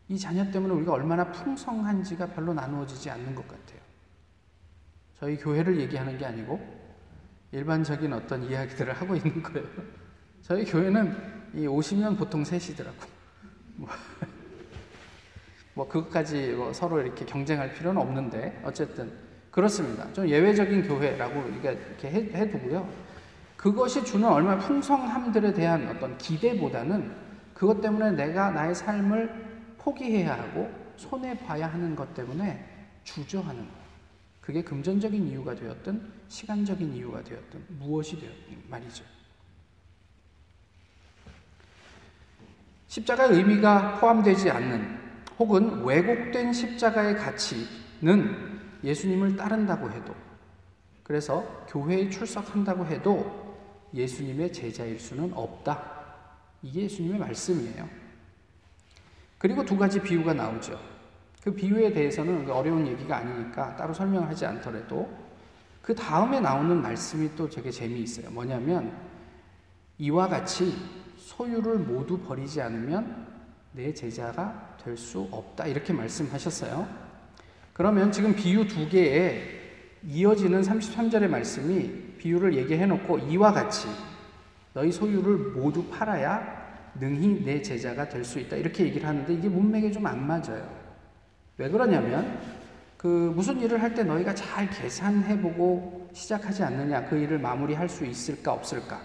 이 0.09 0.17
자녀 0.17 0.49
때문에 0.49 0.73
우리가 0.73 0.93
얼마나 0.93 1.31
풍성한지가 1.31 2.27
별로 2.27 2.53
나누어지지 2.53 3.09
않는 3.09 3.35
것 3.35 3.47
같아요. 3.47 3.79
저희 5.19 5.35
교회를 5.37 5.79
얘기하는 5.79 6.17
게 6.17 6.25
아니고 6.25 6.59
일반적인 7.51 8.13
어떤 8.13 8.43
이야기들을 8.43 8.93
하고 8.93 9.15
있는 9.15 9.41
거예요. 9.41 9.67
저희 10.41 10.63
교회는 10.63 11.15
이 11.53 11.65
50년 11.65 12.17
보통 12.17 12.43
셋이더라고. 12.45 12.97
뭐, 13.75 13.89
뭐 15.73 15.87
그것까지 15.87 16.51
뭐 16.51 16.71
서로 16.71 17.01
이렇게 17.01 17.25
경쟁할 17.25 17.73
필요는 17.73 18.01
없는데 18.01 18.61
어쨌든 18.63 19.11
그렇습니다. 19.51 20.11
좀 20.13 20.27
예외적인 20.29 20.87
교회라고 20.87 21.49
이렇게 21.49 22.09
해, 22.09 22.49
두고요 22.49 22.87
그것이 23.57 24.05
주는 24.05 24.29
얼마나 24.29 24.59
풍성함들에 24.59 25.53
대한 25.53 25.87
어떤 25.89 26.17
기대보다는 26.17 27.11
그것 27.55 27.81
때문에 27.81 28.11
내가 28.11 28.51
나의 28.51 28.75
삶을 28.75 29.75
포기해야 29.79 30.37
하고 30.37 30.71
손해 30.95 31.37
봐야 31.39 31.67
하는 31.67 31.95
것 31.95 32.13
때문에 32.13 32.63
주저하는 33.03 33.61
것. 33.63 33.73
그게 34.41 34.63
금전적인 34.63 35.27
이유가 35.27 35.55
되었든 35.55 36.01
시간적인 36.27 36.93
이유가 36.93 37.21
되었든 37.23 37.65
무엇이 37.79 38.19
되었든 38.19 38.63
말이죠. 38.69 39.03
십자가의 42.87 43.37
의미가 43.37 43.99
포함되지 43.99 44.49
않는 44.51 44.97
혹은 45.39 45.83
왜곡된 45.83 46.53
십자가의 46.53 47.17
가치는 47.17 48.59
예수님을 48.83 49.35
따른다고 49.35 49.91
해도 49.91 50.15
그래서 51.03 51.43
교회에 51.67 52.09
출석한다고 52.09 52.85
해도 52.85 53.46
예수님의 53.93 54.53
제자일 54.53 54.99
수는 54.99 55.33
없다. 55.33 55.97
이게 56.61 56.83
예수님의 56.83 57.19
말씀이에요. 57.19 57.87
그리고 59.37 59.63
두 59.63 59.77
가지 59.77 60.01
비유가 60.01 60.33
나오죠. 60.33 60.79
그 61.43 61.53
비유에 61.53 61.93
대해서는 61.93 62.49
어려운 62.49 62.85
얘기가 62.87 63.17
아니니까 63.17 63.75
따로 63.75 63.93
설명을 63.93 64.27
하지 64.27 64.45
않더라도 64.45 65.07
그 65.81 65.95
다음에 65.95 66.39
나오는 66.39 66.81
말씀이 66.81 67.29
또 67.35 67.49
되게 67.49 67.71
재미있어요. 67.71 68.29
뭐냐면 68.31 68.91
이와 69.97 70.27
같이 70.27 70.75
소유를 71.17 71.79
모두 71.79 72.19
버리지 72.19 72.61
않으면 72.61 73.27
내 73.71 73.93
제자가 73.93 74.77
될 74.83 74.97
수 74.97 75.27
없다. 75.31 75.67
이렇게 75.67 75.93
말씀하셨어요. 75.93 76.87
그러면 77.73 78.11
지금 78.11 78.35
비유 78.35 78.67
두 78.67 78.87
개에 78.89 79.43
이어지는 80.03 80.61
33절의 80.61 81.27
말씀이 81.27 82.06
비유를 82.17 82.55
얘기해 82.55 82.85
놓고 82.85 83.19
이와 83.19 83.51
같이 83.53 83.87
너희 84.73 84.91
소유를 84.91 85.37
모두 85.55 85.85
팔아야 85.89 86.67
능히 86.99 87.43
내 87.45 87.61
제자가 87.61 88.09
될 88.09 88.23
수 88.25 88.39
있다. 88.39 88.55
이렇게 88.55 88.85
얘기를 88.85 89.07
하는데 89.07 89.31
이게 89.33 89.47
문맥에 89.49 89.91
좀 89.91 90.05
안 90.07 90.25
맞아요. 90.25 90.67
왜 91.57 91.69
그러냐면 91.69 92.39
그 92.97 93.31
무슨 93.35 93.59
일을 93.59 93.81
할 93.81 93.93
때 93.93 94.03
너희가 94.03 94.33
잘 94.33 94.69
계산해 94.69 95.39
보고 95.41 96.07
시작하지 96.13 96.63
않느냐. 96.63 97.05
그 97.05 97.17
일을 97.17 97.37
마무리할 97.39 97.87
수 97.89 98.05
있을까 98.05 98.53
없을까? 98.53 98.99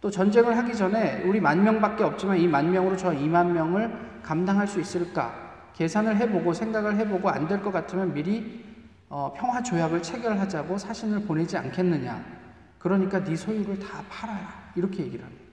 또 0.00 0.10
전쟁을 0.10 0.56
하기 0.58 0.74
전에 0.74 1.22
우리 1.24 1.40
만 1.40 1.62
명밖에 1.62 2.02
없지만 2.02 2.38
이 2.38 2.48
만 2.48 2.70
명으로 2.72 2.96
저 2.96 3.10
2만 3.10 3.52
명을 3.52 3.92
감당할 4.22 4.66
수 4.66 4.80
있을까? 4.80 5.32
계산을 5.74 6.16
해보고 6.16 6.52
생각을 6.52 6.96
해보고 6.96 7.28
안 7.30 7.46
될 7.48 7.60
것 7.62 7.70
같으면 7.72 8.12
미리 8.12 8.64
어, 9.08 9.32
평화 9.36 9.62
조약을 9.62 10.02
체결하자고 10.02 10.76
사신을 10.78 11.20
보내지 11.22 11.56
않겠느냐? 11.56 12.41
그러니까 12.82 13.22
네 13.22 13.36
소유를 13.36 13.78
다 13.78 14.02
팔아라 14.10 14.72
이렇게 14.74 15.04
얘기를 15.04 15.24
합니다. 15.24 15.44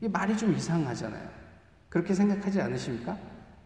이 0.00 0.08
말이 0.08 0.36
좀 0.36 0.54
이상하잖아요. 0.54 1.28
그렇게 1.90 2.14
생각하지 2.14 2.62
않으십니까? 2.62 3.16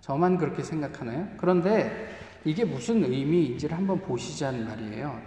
저만 0.00 0.38
그렇게 0.38 0.64
생각하나요? 0.64 1.28
그런데 1.36 2.18
이게 2.44 2.64
무슨 2.64 3.04
의미인지를 3.04 3.76
한번 3.76 4.00
보시자는 4.00 4.66
말이에요. 4.66 5.22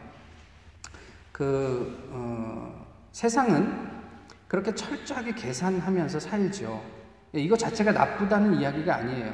그 1.31 2.09
어, 2.11 2.85
세상은 3.13 3.89
그렇게 4.49 4.75
철저하게 4.75 5.35
계산하면서 5.35 6.19
살죠. 6.19 6.83
이거 7.31 7.55
자체가 7.55 7.93
나쁘다는 7.93 8.59
이야기가 8.59 8.93
아니에요. 8.93 9.33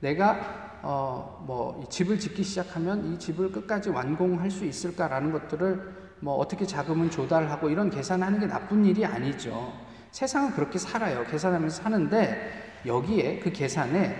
내가 0.00 0.80
어, 0.82 1.44
뭐 1.46 1.88
집을 1.88 2.18
짓기 2.18 2.42
시작하면 2.42 3.12
이 3.12 3.18
집을 3.20 3.52
끝까지 3.52 3.90
완공할 3.90 4.50
수 4.50 4.64
있을까라는 4.64 5.30
것들을 5.30 6.03
뭐 6.24 6.36
어떻게 6.36 6.64
자금은 6.64 7.10
조달하고 7.10 7.68
이런 7.68 7.90
계산하는 7.90 8.40
게 8.40 8.46
나쁜 8.46 8.82
일이 8.86 9.04
아니죠. 9.04 9.74
세상은 10.10 10.52
그렇게 10.52 10.78
살아요. 10.78 11.22
계산하면서 11.26 11.82
사는데 11.82 12.80
여기에 12.86 13.40
그 13.40 13.52
계산에 13.52 14.16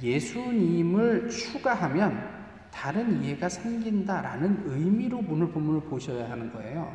예수님을 0.00 1.28
추가하면 1.28 2.38
다른 2.70 3.24
이해가 3.24 3.48
생긴다라는 3.48 4.66
의미로 4.66 5.20
오늘 5.28 5.50
본문을 5.50 5.88
보셔야 5.88 6.30
하는 6.30 6.52
거예요. 6.52 6.94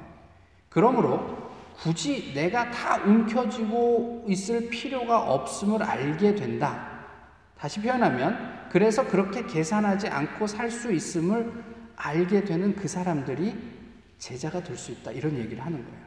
그러므로 0.69 1.51
굳이 1.75 2.33
내가 2.33 2.71
다 2.71 3.03
움켜쥐고 3.03 4.27
있을 4.29 4.69
필요가 4.69 5.23
없음을 5.23 5.83
알게 5.83 6.35
된다. 6.35 6.87
다시 7.57 7.81
표현하면 7.81 8.69
그래서 8.71 9.05
그렇게 9.05 9.45
계산하지 9.45 10.07
않고 10.07 10.47
살 10.47 10.71
수 10.71 10.93
있음을 10.93 11.51
알게 11.97 12.45
되는 12.45 12.75
그 12.75 12.87
사람들이 12.87 13.72
제자가 14.23 14.63
될 14.63 14.77
수 14.77 14.91
있다. 14.93 15.11
이런 15.11 15.37
얘기를 15.37 15.65
하는 15.65 15.83
거예요. 15.83 16.03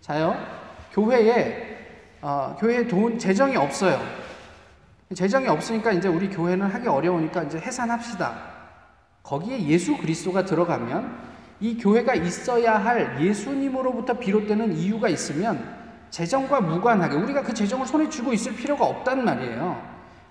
자요. 0.00 0.34
교회에 0.90 1.76
어, 2.22 2.56
교회에 2.58 2.86
돈 2.86 3.18
재정이 3.18 3.56
없어요. 3.56 4.00
재정이 5.14 5.46
없으니까 5.48 5.92
이제 5.92 6.08
우리 6.08 6.30
교회는 6.30 6.66
하기 6.66 6.88
어려우니까 6.88 7.42
이제 7.42 7.58
해산합시다. 7.58 8.50
거기에 9.22 9.66
예수 9.66 9.98
그리스도가 9.98 10.46
들어가면 10.46 11.14
이 11.60 11.76
교회가 11.76 12.14
있어야 12.14 12.78
할 12.78 13.22
예수님으로부터 13.22 14.14
비롯되는 14.14 14.74
이유가 14.74 15.10
있으면 15.10 15.78
재정과 16.08 16.62
무관하게 16.62 17.16
우리가 17.16 17.42
그 17.42 17.52
재정을 17.52 17.86
손에 17.86 18.08
쥐고 18.08 18.32
있을 18.32 18.54
필요가 18.54 18.86
없단 18.86 19.26
말이에요. 19.26 19.78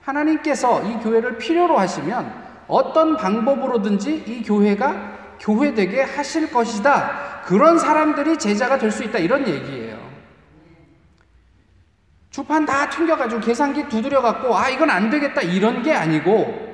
하나님께서 0.01 0.83
이 0.89 0.99
교회를 1.03 1.37
필요로 1.37 1.77
하시면 1.77 2.33
어떤 2.67 3.15
방법으로든지 3.15 4.23
이 4.25 4.41
교회가 4.41 5.18
교회되게 5.39 6.01
하실 6.03 6.51
것이다. 6.51 7.41
그런 7.45 7.77
사람들이 7.79 8.37
제자가 8.37 8.77
될 8.77 8.91
수 8.91 9.03
있다. 9.03 9.19
이런 9.19 9.47
얘기예요. 9.47 9.97
주판 12.29 12.65
다 12.65 12.89
튕겨가지고 12.89 13.41
계산기 13.41 13.89
두드려갖고 13.89 14.55
아 14.55 14.69
이건 14.69 14.89
안 14.89 15.09
되겠다 15.09 15.41
이런 15.41 15.81
게 15.81 15.93
아니고 15.93 16.67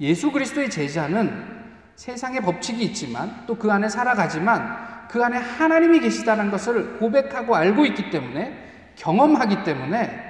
예수 0.00 0.30
그리스도의 0.30 0.68
제자는 0.70 1.58
세상의 1.96 2.42
법칙이 2.42 2.84
있지만 2.84 3.44
또 3.46 3.56
그 3.56 3.72
안에 3.72 3.88
살아가지만 3.88 5.08
그 5.08 5.24
안에 5.24 5.38
하나님이 5.38 6.00
계시다는 6.00 6.50
것을 6.50 6.98
고백하고 6.98 7.56
알고 7.56 7.86
있기 7.86 8.10
때문에 8.10 8.92
경험하기 8.96 9.64
때문에 9.64 10.24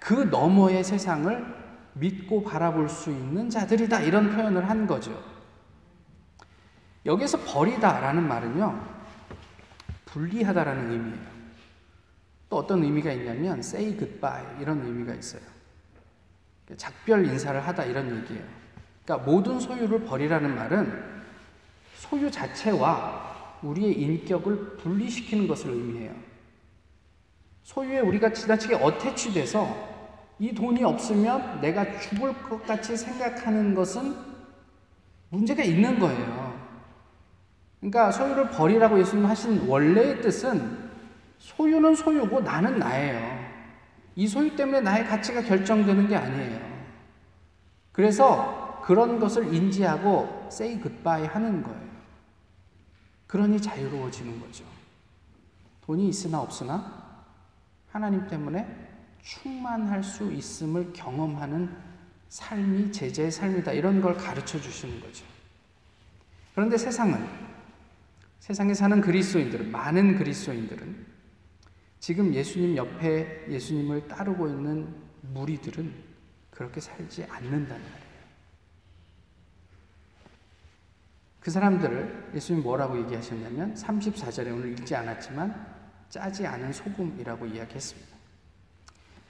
그 0.00 0.14
너머의 0.30 0.82
세상을 0.82 1.44
믿고 1.92 2.42
바라볼 2.42 2.88
수 2.88 3.10
있는 3.10 3.50
자들이다 3.50 4.00
이런 4.00 4.34
표현을 4.34 4.68
한 4.68 4.86
거죠. 4.86 5.12
여기서 7.04 7.38
버리다라는 7.38 8.26
말은요 8.26 8.92
분리하다라는 10.06 10.90
의미예요. 10.90 11.32
또 12.48 12.58
어떤 12.58 12.84
의미가 12.84 13.12
있냐면 13.12 13.58
say 13.60 13.96
goodbye 13.96 14.60
이런 14.60 14.84
의미가 14.84 15.14
있어요. 15.14 15.42
작별 16.76 17.26
인사를 17.26 17.66
하다 17.66 17.84
이런 17.84 18.16
얘기예요. 18.18 18.44
그러니까 19.04 19.30
모든 19.30 19.58
소유를 19.58 20.04
버리라는 20.04 20.54
말은 20.54 21.22
소유 21.96 22.30
자체와 22.30 23.58
우리의 23.62 24.00
인격을 24.00 24.76
분리시키는 24.78 25.48
것을 25.48 25.70
의미해요. 25.70 26.14
소유에 27.62 28.00
우리가 28.00 28.32
지나치게 28.32 28.74
어태치돼서 28.74 29.92
이 30.38 30.52
돈이 30.52 30.82
없으면 30.82 31.60
내가 31.60 31.98
죽을 32.00 32.34
것 32.42 32.66
같이 32.66 32.96
생각하는 32.96 33.74
것은 33.74 34.16
문제가 35.30 35.62
있는 35.62 35.98
거예요. 35.98 36.41
그러니까 37.82 38.12
소유를 38.12 38.50
버리라고 38.50 38.98
예수님 39.00 39.26
하신 39.26 39.66
원래의 39.66 40.22
뜻은 40.22 40.90
소유는 41.38 41.96
소유고 41.96 42.40
나는 42.40 42.78
나예요. 42.78 43.42
이 44.14 44.28
소유 44.28 44.54
때문에 44.54 44.80
나의 44.82 45.04
가치가 45.04 45.42
결정되는 45.42 46.06
게 46.06 46.14
아니에요. 46.14 46.60
그래서 47.90 48.80
그런 48.84 49.18
것을 49.18 49.52
인지하고 49.52 50.46
say 50.46 50.80
goodbye 50.80 51.26
하는 51.26 51.60
거예요. 51.64 51.82
그러니 53.26 53.60
자유로워지는 53.60 54.40
거죠. 54.40 54.64
돈이 55.84 56.08
있으나 56.08 56.40
없으나 56.40 57.02
하나님 57.90 58.28
때문에 58.28 58.64
충만할 59.22 60.04
수 60.04 60.30
있음을 60.30 60.92
경험하는 60.92 61.74
삶이 62.28 62.92
제자의 62.92 63.32
삶이다. 63.32 63.72
이런 63.72 64.00
걸 64.00 64.16
가르쳐 64.16 64.60
주시는 64.60 65.00
거죠. 65.00 65.24
그런데 66.54 66.78
세상은 66.78 67.41
세상에 68.42 68.74
사는 68.74 69.00
그리스도인들은 69.00 69.70
많은 69.70 70.16
그리스도인들은 70.16 71.06
지금 72.00 72.34
예수님 72.34 72.76
옆에 72.76 73.46
예수님을 73.48 74.08
따르고 74.08 74.48
있는 74.48 74.92
무리들은 75.32 75.94
그렇게 76.50 76.80
살지 76.80 77.22
않는다는 77.22 77.68
말이에요. 77.68 78.12
그 81.38 81.52
사람들을 81.52 82.32
예수님 82.34 82.64
뭐라고 82.64 82.98
얘기하셨냐면 83.04 83.74
34절에 83.74 84.48
오늘 84.48 84.72
읽지 84.72 84.96
않았지만 84.96 85.64
짜지 86.08 86.44
않은 86.44 86.72
소금이라고 86.72 87.46
이야기했습니다. 87.46 88.16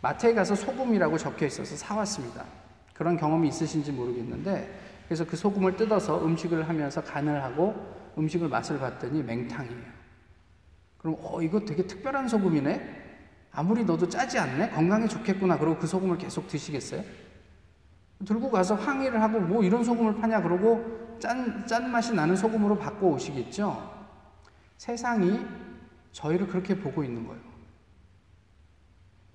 마트에 0.01 0.33
가서 0.33 0.55
소금이라고 0.55 1.18
적혀 1.18 1.44
있어서 1.44 1.77
사왔습니다. 1.77 2.46
그런 2.94 3.18
경험이 3.18 3.48
있으신지 3.48 3.92
모르겠는데 3.92 5.05
그래서 5.07 5.27
그 5.27 5.37
소금을 5.37 5.77
뜯어서 5.77 6.25
음식을 6.25 6.66
하면서 6.66 7.05
간을 7.05 7.42
하고 7.42 8.01
음식을 8.16 8.48
맛을 8.48 8.79
봤더니 8.79 9.22
맹탕이에요. 9.22 10.03
그럼 10.98 11.16
어 11.20 11.42
이거 11.42 11.61
되게 11.61 11.87
특별한 11.87 12.29
소금이네. 12.29 13.01
아무리 13.53 13.85
넣어도 13.85 14.09
짜지 14.09 14.38
않네. 14.38 14.70
건강에 14.70 15.07
좋겠구나. 15.07 15.59
그러고 15.59 15.79
그 15.79 15.87
소금을 15.87 16.18
계속 16.18 16.46
드시겠어요? 16.48 17.03
들고 18.25 18.51
가서 18.51 18.75
항의를 18.75 19.20
하고 19.20 19.40
뭐 19.40 19.62
이런 19.64 19.83
소금을 19.83 20.16
파냐 20.16 20.40
그러고 20.42 21.16
짠, 21.18 21.66
짠 21.66 21.90
맛이 21.90 22.14
나는 22.14 22.37
소금으로 22.37 22.79
바꿔 22.79 23.09
오시겠죠? 23.09 23.90
세상이 24.77 25.40
저희를 26.12 26.46
그렇게 26.46 26.79
보고 26.79 27.05
있는 27.05 27.27
거예요. 27.27 27.40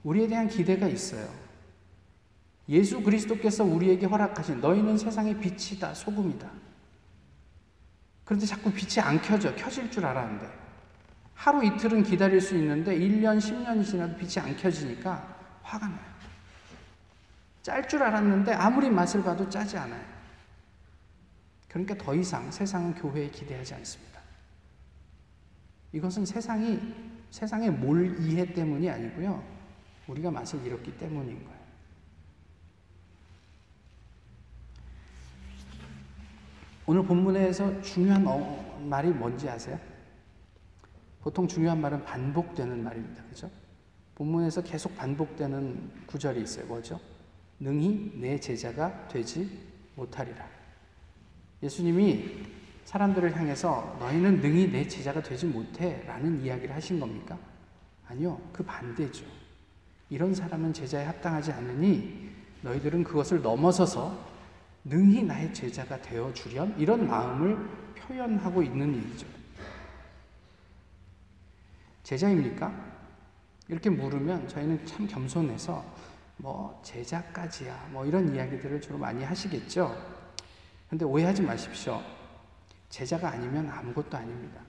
우리에 0.03 0.27
대한 0.27 0.47
기대가 0.47 0.87
있어요. 0.87 1.27
예수 2.69 3.01
그리스도께서 3.01 3.63
우리에게 3.63 4.05
허락하신 4.05 4.61
너희는 4.61 4.97
세상의 4.97 5.39
빛이다, 5.39 5.93
소금이다. 5.93 6.49
그런데 8.27 8.45
자꾸 8.45 8.69
빛이 8.71 8.99
안 9.01 9.21
켜져. 9.21 9.55
켜질 9.55 9.89
줄 9.89 10.05
알았는데. 10.05 10.51
하루 11.33 11.63
이틀은 11.63 12.03
기다릴 12.03 12.41
수 12.41 12.57
있는데 12.57 12.93
1년, 12.97 13.37
10년이 13.37 13.85
지나도 13.85 14.17
빛이 14.17 14.45
안 14.45 14.57
켜지니까 14.57 15.35
화가 15.63 15.87
나요. 15.87 16.17
짤 17.61 17.87
줄 17.87 18.03
알았는데 18.03 18.51
아무리 18.53 18.89
맛을 18.89 19.23
봐도 19.23 19.47
짜지 19.49 19.77
않아요. 19.77 20.03
그러니까 21.69 21.95
더 21.95 22.13
이상 22.15 22.51
세상은 22.51 22.95
교회에 22.95 23.29
기대하지 23.29 23.75
않습니다. 23.75 24.19
이것은 25.93 26.25
세상이, 26.25 26.79
세상의 27.31 27.71
몰 27.71 28.19
이해 28.19 28.45
때문이 28.53 28.89
아니고요. 28.89 29.41
우리가 30.07 30.31
맛을 30.31 30.65
잃었기 30.65 30.97
때문인 30.97 31.45
거예요. 31.45 31.56
오늘 36.89 37.03
본문에서 37.03 37.81
중요한 37.81 38.25
어, 38.25 38.79
말이 38.81 39.09
뭔지 39.09 39.49
아세요? 39.49 39.77
보통 41.21 41.45
중요한 41.45 41.81
말은 41.81 42.05
반복되는 42.05 42.81
말입니다. 42.81 43.23
그죠? 43.23 43.51
본문에서 44.15 44.63
계속 44.63 44.95
반복되는 44.95 46.05
구절이 46.07 46.41
있어요. 46.41 46.65
뭐죠? 46.65 46.97
능히 47.59 48.13
내 48.15 48.39
제자가 48.39 49.09
되지 49.09 49.49
못하리라. 49.95 50.47
예수님이 51.61 52.45
사람들을 52.85 53.35
향해서 53.35 53.97
너희는 53.99 54.39
능히 54.39 54.71
내 54.71 54.87
제자가 54.87 55.21
되지 55.21 55.45
못해 55.45 56.01
라는 56.07 56.41
이야기를 56.41 56.73
하신 56.73 57.01
겁니까? 57.01 57.37
아니요. 58.07 58.39
그 58.53 58.63
반대죠. 58.63 59.25
이런 60.09 60.33
사람은 60.33 60.71
제자에 60.71 61.03
합당하지 61.03 61.51
않으니 61.51 62.29
너희들은 62.61 63.03
그것을 63.03 63.41
넘어서서 63.41 64.36
능히 64.83 65.23
나의 65.23 65.53
제자가 65.53 66.01
되어 66.01 66.33
주렴 66.33 66.73
이런 66.77 67.07
마음을 67.07 67.57
표현하고 67.95 68.61
있는 68.63 68.95
얘기죠. 68.95 69.27
제자입니까? 72.03 72.73
이렇게 73.67 73.89
물으면 73.89 74.47
저희는 74.47 74.85
참 74.85 75.07
겸손해서 75.07 75.83
뭐 76.37 76.79
제자까지야 76.83 77.89
뭐 77.91 78.05
이런 78.05 78.33
이야기들을 78.33 78.79
주로 78.79 78.97
많이 78.97 79.23
하시겠죠. 79.23 79.93
근데 80.89 81.03
오해하지 81.03 81.41
마십시오. 81.41 82.01
제자가 82.89 83.31
아니면 83.31 83.69
아무것도 83.69 84.15
아닙니다. 84.15 84.61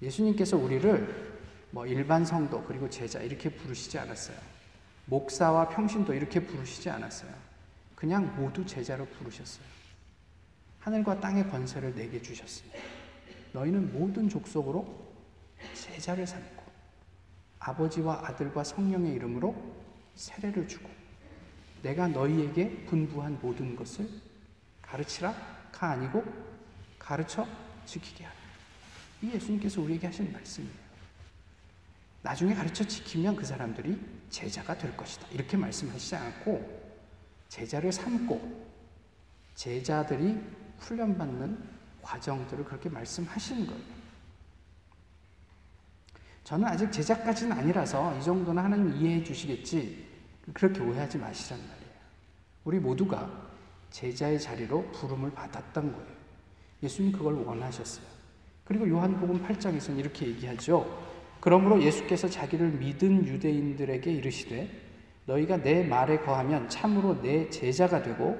예수님께서 0.00 0.56
우리를 0.56 1.34
뭐 1.70 1.86
일반 1.86 2.24
성도 2.24 2.62
그리고 2.64 2.88
제자 2.88 3.20
이렇게 3.20 3.50
부르시지 3.50 3.98
않았어요. 3.98 4.36
목사와 5.06 5.68
평신도 5.68 6.14
이렇게 6.14 6.40
부르시지 6.40 6.88
않았어요. 6.88 7.43
그냥 8.04 8.36
모두 8.36 8.66
제자로 8.66 9.06
부르셨어요. 9.06 9.64
하늘과 10.80 11.20
땅의 11.20 11.48
권세를 11.48 11.94
내게 11.94 12.20
주셨습니다. 12.20 12.78
너희는 13.54 13.98
모든 13.98 14.28
족속으로 14.28 15.10
제자를 15.72 16.26
삼고 16.26 16.62
아버지와 17.60 18.26
아들과 18.26 18.62
성령의 18.62 19.14
이름으로 19.14 19.56
세례를 20.16 20.68
주고 20.68 20.90
내가 21.80 22.06
너희에게 22.06 22.84
분부한 22.84 23.38
모든 23.40 23.74
것을 23.74 24.06
가르치라 24.82 25.32
가 25.72 25.92
아니고 25.92 26.22
가르쳐 26.98 27.48
지키게 27.86 28.24
하라. 28.24 28.36
이 29.22 29.30
예수님께서 29.32 29.80
우리에게 29.80 30.08
하신 30.08 30.30
말씀이에요. 30.30 30.74
나중에 32.20 32.52
가르쳐 32.52 32.86
지키면 32.86 33.34
그 33.34 33.46
사람들이 33.46 33.98
제자가 34.28 34.76
될 34.76 34.94
것이다. 34.94 35.26
이렇게 35.30 35.56
말씀하시지 35.56 36.16
않고 36.16 36.83
제자를 37.54 37.92
삼고 37.92 38.66
제자들이 39.54 40.40
훈련받는 40.78 41.56
과정들을 42.02 42.64
그렇게 42.64 42.88
말씀하시는 42.88 43.64
거예요. 43.64 43.80
저는 46.42 46.66
아직 46.66 46.90
제자까지는 46.90 47.56
아니라서 47.56 48.18
이 48.18 48.22
정도는 48.24 48.60
하나님 48.60 48.92
이해해 48.96 49.22
주시겠지. 49.22 50.04
그렇게 50.52 50.80
오해하지 50.80 51.18
마시란 51.18 51.60
말이에요. 51.60 51.94
우리 52.64 52.80
모두가 52.80 53.30
제자의 53.90 54.40
자리로 54.40 54.90
부름을 54.90 55.32
받았던 55.32 55.92
거예요. 55.92 56.14
예수님 56.82 57.12
그걸 57.12 57.34
원하셨어요. 57.34 58.04
그리고 58.64 58.88
요한복음 58.88 59.46
8장에서는 59.46 60.00
이렇게 60.00 60.26
얘기하죠. 60.26 61.04
그러므로 61.40 61.80
예수께서 61.80 62.28
자기를 62.28 62.72
믿은 62.72 63.24
유대인들에게 63.24 64.12
이르시되 64.12 64.83
너희가 65.26 65.62
내 65.62 65.82
말에 65.82 66.18
거하면 66.18 66.68
참으로 66.68 67.20
내 67.20 67.48
제자가 67.48 68.02
되고 68.02 68.38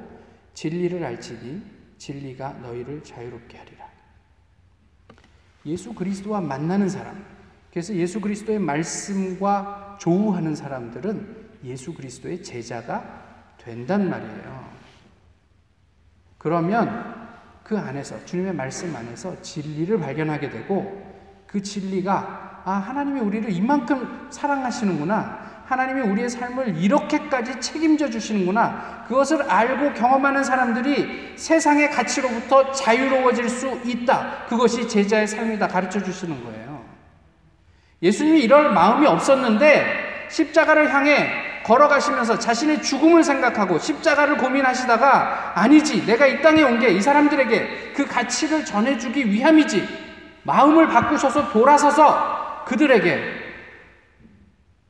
진리를 0.55 1.03
알지니 1.05 1.62
진리가 1.99 2.55
너희를 2.62 3.03
자유롭게 3.03 3.57
하리라. 3.57 3.88
예수 5.66 5.94
그리스도와 5.94 6.40
만나는 6.40 6.88
사람, 6.88 7.25
그래서 7.70 7.94
예수 7.94 8.20
그리스도의 8.20 8.59
말씀과 8.59 9.97
조우하는 9.99 10.55
사람들은 10.55 11.44
예수 11.64 11.94
그리스도의 11.94 12.42
제자가 12.42 13.55
된단 13.59 14.11
말이에요. 14.11 14.68
그러면 16.37 17.25
그 17.62 17.79
안에서 17.79 18.23
주님의 18.27 18.55
말씀 18.55 18.94
안에서 18.94 19.40
진리를 19.40 19.99
발견하게 19.99 20.51
되고 20.51 21.03
그 21.47 21.62
진리가 21.62 22.53
아 22.64 22.72
하나님이 22.72 23.20
우리를 23.20 23.50
이만큼 23.50 24.29
사랑하시는구나 24.31 25.55
하나님이 25.66 26.03
우리의 26.03 26.29
삶을 26.29 26.77
이렇게까지 26.77 27.59
책임져 27.61 28.11
주시는구나. 28.11 29.05
그것을 29.09 29.50
알고 29.50 29.94
경험하는 29.94 30.44
사람들이 30.44 31.35
세상의 31.37 31.90
가치로부터 31.90 32.70
자유로워질 32.72 33.48
수 33.48 33.81
있다. 33.83 34.44
그것이 34.48 34.87
제자의 34.87 35.27
삶이다. 35.27 35.68
가르쳐 35.68 36.03
주시는 36.03 36.44
거예요. 36.44 36.85
예수님이 38.03 38.40
이럴 38.42 38.72
마음이 38.72 39.07
없었는데 39.07 40.27
십자가를 40.29 40.92
향해 40.92 41.31
걸어가시면서 41.64 42.38
자신의 42.38 42.83
죽음을 42.83 43.24
생각하고 43.24 43.79
십자가를 43.79 44.37
고민하시다가 44.37 45.53
아니지. 45.55 46.05
내가 46.05 46.27
이 46.27 46.42
땅에 46.42 46.62
온 46.62 46.79
게 46.79 46.90
이 46.90 47.00
사람들에게 47.00 47.92
그 47.96 48.05
가치를 48.07 48.66
전해주기 48.66 49.31
위함이지. 49.31 49.88
마음을 50.42 50.88
바꾸셔서 50.88 51.48
돌아서서 51.48 52.43
그들에게 52.66 53.44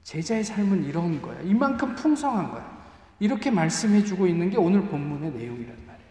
제자의 0.03 0.45
삶은 0.45 0.85
이런 0.85 1.21
거야. 1.21 1.41
이만큼 1.41 1.95
풍성한 1.95 2.51
거야. 2.51 2.75
이렇게 3.19 3.51
말씀해 3.51 4.05
주고 4.05 4.27
있는 4.27 4.51
게 4.51 4.57
오늘 4.57 4.87
본문의 4.87 5.33
내용이란 5.33 5.77
말이에요. 5.87 6.11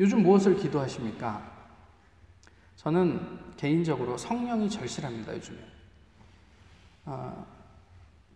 요즘 0.00 0.22
무엇을 0.22 0.56
기도하십니까? 0.56 1.50
저는 2.76 3.54
개인적으로 3.56 4.16
성령이 4.16 4.68
절실합니다, 4.68 5.34
요즘에. 5.34 5.58
아, 7.04 7.44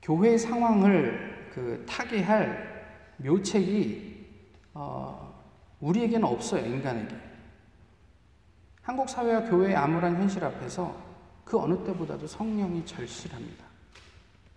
교회 0.02 0.36
상황을 0.36 1.50
그 1.52 1.84
타개할 1.88 3.14
묘책이 3.16 4.26
어, 4.74 5.34
우리에게는 5.80 6.24
없어요, 6.24 6.66
인간에게. 6.66 7.35
한국 8.86 9.08
사회와 9.08 9.42
교회의 9.44 9.74
암울한 9.74 10.16
현실 10.16 10.44
앞에서 10.44 10.94
그 11.44 11.60
어느 11.60 11.76
때보다도 11.84 12.26
성령이 12.26 12.86
절실합니다. 12.86 13.64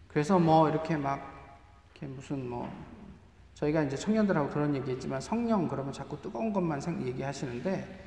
그래서 0.08 0.40
뭐 0.40 0.70
이렇게 0.70 0.96
막 0.96 1.20
이렇게 1.92 2.08
무슨 2.08 2.48
뭐 2.48 2.72
저희가 3.56 3.84
이제 3.84 3.98
청년들하고 3.98 4.50
그런 4.50 4.74
얘기했지만 4.76 5.20
성령 5.20 5.68
그러면 5.68 5.92
자꾸 5.92 6.20
뜨거운 6.22 6.54
것만 6.54 6.80
얘기하시는데 7.06 8.06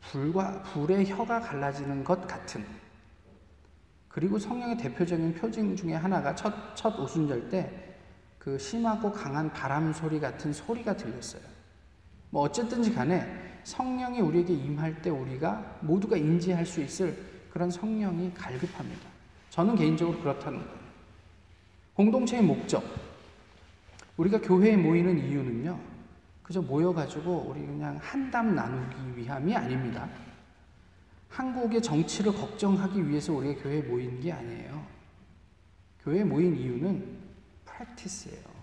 불과 0.00 0.62
불의 0.62 1.06
혀가 1.08 1.40
갈라지는 1.40 2.02
것 2.02 2.26
같은 2.26 2.66
그리고 4.08 4.38
성령의 4.38 4.78
대표적인 4.78 5.34
표징 5.34 5.76
중에 5.76 5.94
하나가 5.94 6.34
첫, 6.34 6.74
첫 6.74 6.98
오순절 6.98 7.48
때 7.50 7.86
그 8.46 8.56
심하고 8.56 9.10
강한 9.10 9.52
바람 9.52 9.92
소리 9.92 10.20
같은 10.20 10.52
소리가 10.52 10.96
들렸어요. 10.96 11.42
뭐 12.30 12.42
어쨌든지 12.42 12.94
간에 12.94 13.26
성령이 13.66 14.20
우리에게 14.20 14.54
임할 14.54 15.02
때 15.02 15.10
우리가 15.10 15.78
모두가 15.80 16.16
인지할 16.16 16.64
수 16.64 16.80
있을 16.80 17.18
그런 17.50 17.68
성령이 17.68 18.32
갈급합니다. 18.32 19.08
저는 19.50 19.74
개인적으로 19.74 20.20
그렇다는 20.20 20.60
거예요. 20.60 20.78
공동체의 21.94 22.44
목적. 22.44 22.84
우리가 24.18 24.40
교회에 24.40 24.76
모이는 24.76 25.18
이유는요, 25.18 25.80
그저 26.44 26.62
모여가지고 26.62 27.48
우리 27.50 27.66
그냥 27.66 27.98
한담 28.00 28.54
나누기 28.54 28.96
위함이 29.16 29.52
아닙니다. 29.56 30.08
한국의 31.28 31.82
정치를 31.82 32.34
걱정하기 32.34 33.08
위해서 33.08 33.32
우리가 33.32 33.60
교회에 33.64 33.82
모인 33.82 34.20
게 34.20 34.30
아니에요. 34.30 34.86
교회에 36.04 36.22
모인 36.22 36.56
이유는 36.56 37.18
프랙티스예요. 37.64 38.55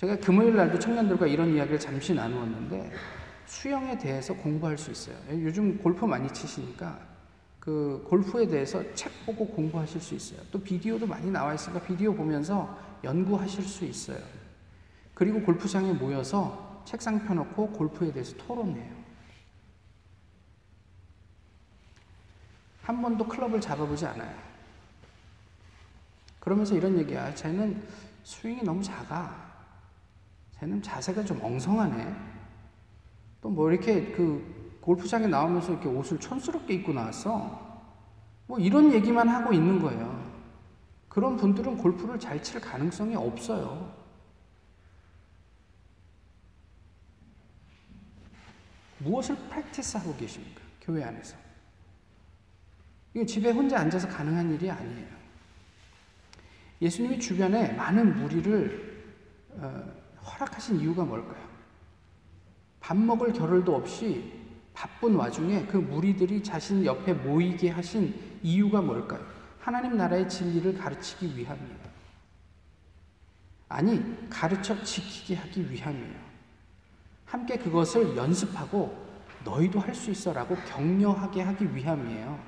제가 0.00 0.16
금요일 0.16 0.56
날도 0.56 0.78
청년들과 0.78 1.26
이런 1.26 1.54
이야기를 1.54 1.78
잠시 1.78 2.14
나누었는데 2.14 2.90
수영에 3.44 3.98
대해서 3.98 4.32
공부할 4.32 4.78
수 4.78 4.90
있어요. 4.90 5.14
요즘 5.28 5.76
골프 5.76 6.06
많이 6.06 6.26
치시니까 6.32 6.98
그 7.58 8.02
골프에 8.08 8.46
대해서 8.46 8.82
책 8.94 9.12
보고 9.26 9.46
공부하실 9.46 10.00
수 10.00 10.14
있어요. 10.14 10.40
또 10.50 10.58
비디오도 10.58 11.06
많이 11.06 11.30
나와 11.30 11.52
있으니까 11.52 11.84
비디오 11.84 12.14
보면서 12.14 12.78
연구하실 13.04 13.62
수 13.62 13.84
있어요. 13.84 14.24
그리고 15.12 15.42
골프장에 15.42 15.92
모여서 15.92 16.82
책상 16.86 17.22
펴놓고 17.26 17.68
골프에 17.72 18.10
대해서 18.10 18.34
토론해요. 18.38 18.96
한 22.84 23.02
번도 23.02 23.28
클럽을 23.28 23.60
잡아보지 23.60 24.06
않아요. 24.06 24.34
그러면서 26.38 26.74
이런 26.74 26.98
얘기야. 26.98 27.34
쟤는 27.34 27.86
스윙이 28.24 28.62
너무 28.62 28.82
작아. 28.82 29.49
쟤는 30.60 30.82
자세가 30.82 31.24
좀 31.24 31.42
엉성하네. 31.42 32.14
또 33.40 33.48
뭐 33.50 33.70
이렇게 33.70 34.12
그 34.12 34.78
골프장에 34.82 35.26
나오면서 35.26 35.72
이렇게 35.72 35.88
옷을 35.88 36.18
촌스럽게 36.20 36.74
입고 36.74 36.92
나왔어. 36.92 37.68
뭐 38.46 38.58
이런 38.58 38.92
얘기만 38.92 39.28
하고 39.28 39.52
있는 39.52 39.80
거예요. 39.80 40.30
그런 41.08 41.36
분들은 41.36 41.78
골프를 41.78 42.18
잘 42.18 42.42
칠 42.42 42.60
가능성이 42.60 43.16
없어요. 43.16 43.94
무엇을 48.98 49.36
프랙티스 49.48 49.96
하고 49.96 50.14
계십니까? 50.16 50.60
교회 50.82 51.02
안에서. 51.04 51.36
이거 53.14 53.24
집에 53.24 53.50
혼자 53.50 53.80
앉아서 53.80 54.06
가능한 54.08 54.52
일이 54.54 54.70
아니에요. 54.70 55.08
예수님이 56.82 57.18
주변에 57.18 57.72
많은 57.72 58.16
무리를 58.20 58.90
어, 59.52 59.99
허락하신 60.24 60.80
이유가 60.80 61.04
뭘까요? 61.04 61.42
밥 62.80 62.96
먹을 62.96 63.32
겨를도 63.32 63.74
없이 63.74 64.32
바쁜 64.74 65.14
와중에 65.14 65.66
그 65.66 65.76
무리들이 65.76 66.42
자신 66.42 66.84
옆에 66.84 67.12
모이게 67.12 67.70
하신 67.70 68.14
이유가 68.42 68.80
뭘까요? 68.80 69.20
하나님 69.60 69.96
나라의 69.96 70.28
진리를 70.28 70.78
가르치기 70.78 71.36
위함이에요. 71.36 71.90
아니, 73.68 74.28
가르쳐 74.30 74.82
지키게 74.82 75.36
하기 75.36 75.70
위함이에요. 75.70 76.30
함께 77.26 77.56
그것을 77.56 78.16
연습하고 78.16 79.08
너희도 79.44 79.78
할 79.78 79.94
수 79.94 80.10
있어라고 80.10 80.56
격려하게 80.66 81.42
하기 81.42 81.74
위함이에요. 81.74 82.38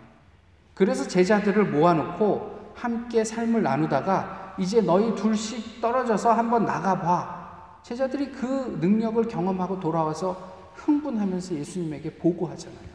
그래서 0.74 1.06
제자들을 1.06 1.70
모아놓고 1.70 2.72
함께 2.74 3.22
삶을 3.24 3.62
나누다가 3.62 4.56
이제 4.58 4.80
너희 4.80 5.14
둘씩 5.14 5.80
떨어져서 5.80 6.32
한번 6.32 6.64
나가봐. 6.64 7.41
제자들이 7.82 8.30
그 8.30 8.78
능력을 8.80 9.26
경험하고 9.28 9.80
돌아와서 9.80 10.52
흥분하면서 10.76 11.54
예수님에게 11.56 12.14
보고하잖아요. 12.14 12.92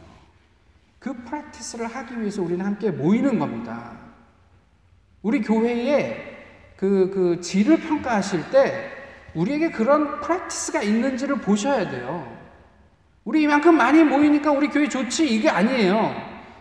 그 0.98 1.14
프랙티스를 1.24 1.86
하기 1.86 2.20
위해서 2.20 2.42
우리는 2.42 2.64
함께 2.64 2.90
모이는 2.90 3.38
겁니다. 3.38 3.92
우리 5.22 5.42
교회에 5.42 6.36
그, 6.76 7.10
그 7.12 7.40
질을 7.40 7.80
평가하실 7.80 8.50
때 8.50 8.90
우리에게 9.34 9.70
그런 9.70 10.20
프랙티스가 10.20 10.82
있는지를 10.82 11.36
보셔야 11.36 11.88
돼요. 11.88 12.36
우리 13.24 13.42
이만큼 13.42 13.76
많이 13.76 14.02
모이니까 14.02 14.50
우리 14.50 14.68
교회 14.68 14.88
좋지 14.88 15.26
이게 15.34 15.50
아니에요. 15.50 16.14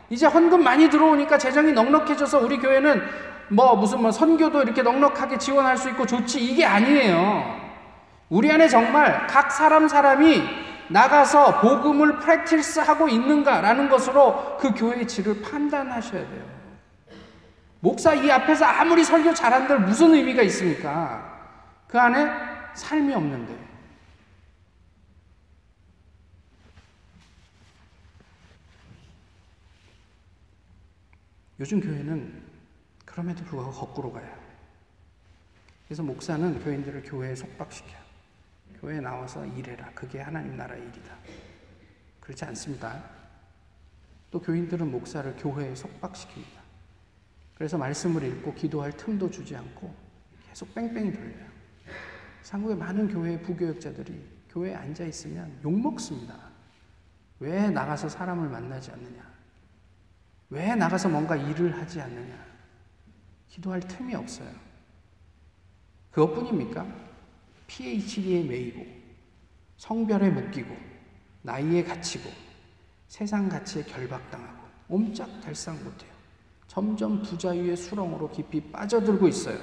이제 0.09 0.25
헌금 0.25 0.63
많이 0.63 0.89
들어오니까 0.89 1.37
재정이 1.37 1.71
넉넉해져서 1.71 2.39
우리 2.39 2.57
교회는 2.57 3.01
뭐 3.49 3.75
무슨 3.75 4.01
뭐 4.01 4.11
선교도 4.11 4.63
이렇게 4.63 4.81
넉넉하게 4.81 5.37
지원할 5.37 5.77
수 5.77 5.89
있고 5.89 6.05
좋지 6.05 6.43
이게 6.43 6.65
아니에요. 6.65 7.66
우리 8.29 8.51
안에 8.51 8.67
정말 8.67 9.27
각 9.27 9.51
사람 9.51 9.87
사람이 9.87 10.41
나가서 10.89 11.61
복음을 11.61 12.19
프랙티스 12.19 12.79
하고 12.79 13.07
있는가라는 13.07 13.89
것으로 13.89 14.57
그 14.57 14.73
교회의 14.73 15.07
질을 15.07 15.41
판단하셔야 15.41 16.27
돼요. 16.29 16.57
목사 17.79 18.13
이 18.13 18.29
앞에서 18.29 18.65
아무리 18.65 19.03
설교 19.03 19.33
잘한들 19.33 19.79
무슨 19.81 20.13
의미가 20.13 20.41
있습니까? 20.43 21.37
그 21.87 21.99
안에 21.99 22.27
삶이 22.73 23.13
없는데. 23.13 23.67
요즘 31.59 31.81
교회는 31.81 32.43
그럼에도 33.05 33.43
불구하고 33.45 33.71
거꾸로 33.71 34.11
가요. 34.11 34.27
그래서 35.87 36.03
목사는 36.03 36.63
교인들을 36.63 37.03
교회에 37.03 37.33
속박시켜요. 37.35 38.06
교회에 38.81 38.99
나와서 38.99 39.45
일해라. 39.45 39.91
그게 39.93 40.19
하나님 40.19 40.55
나라의 40.55 40.81
일이다. 40.81 41.15
그렇지 42.19 42.45
않습니다. 42.45 43.03
또 44.29 44.41
교인들은 44.41 44.91
목사를 44.91 45.35
교회에 45.37 45.73
속박시킵니다. 45.73 46.57
그래서 47.55 47.77
말씀을 47.77 48.23
읽고 48.23 48.53
기도할 48.53 48.91
틈도 48.91 49.31
주지 49.31 49.55
않고 49.55 49.93
계속 50.47 50.73
뺑뺑이 50.75 51.13
돌려요. 51.13 51.47
한국의 52.49 52.77
많은 52.77 53.09
교회 53.09 53.39
부교육자들이 53.41 54.37
교회에 54.49 54.75
앉아 54.75 55.05
있으면 55.05 55.59
욕 55.63 55.79
먹습니다. 55.79 56.35
왜 57.39 57.69
나가서 57.69 58.09
사람을 58.09 58.47
만나지 58.47 58.91
않느냐? 58.91 59.27
왜 60.49 60.75
나가서 60.75 61.09
뭔가 61.09 61.35
일을 61.35 61.77
하지 61.77 61.99
않느냐? 62.01 62.45
기도할 63.49 63.81
틈이 63.81 64.15
없어요. 64.15 64.49
그것뿐입니까? 66.11 67.06
PhD에 67.67 68.43
매이고, 68.43 68.85
성별에 69.77 70.29
묶이고, 70.29 70.75
나이에 71.43 71.83
갇히고, 71.83 72.29
세상 73.07 73.47
가치에 73.47 73.83
결박당하고, 73.83 74.67
옴짝달싹 74.89 75.75
못해요. 75.83 76.11
점점 76.67 77.21
부자유의 77.21 77.77
수렁으로 77.77 78.29
깊이 78.31 78.61
빠져들고 78.71 79.27
있어요. 79.27 79.57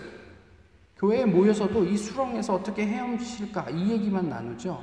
교회에 0.96 1.24
모여서도 1.24 1.84
이 1.84 1.96
수렁에서 1.96 2.54
어떻게 2.54 2.86
헤엄칠까 2.86 3.70
이 3.70 3.90
얘기만 3.90 4.28
나누죠. 4.28 4.82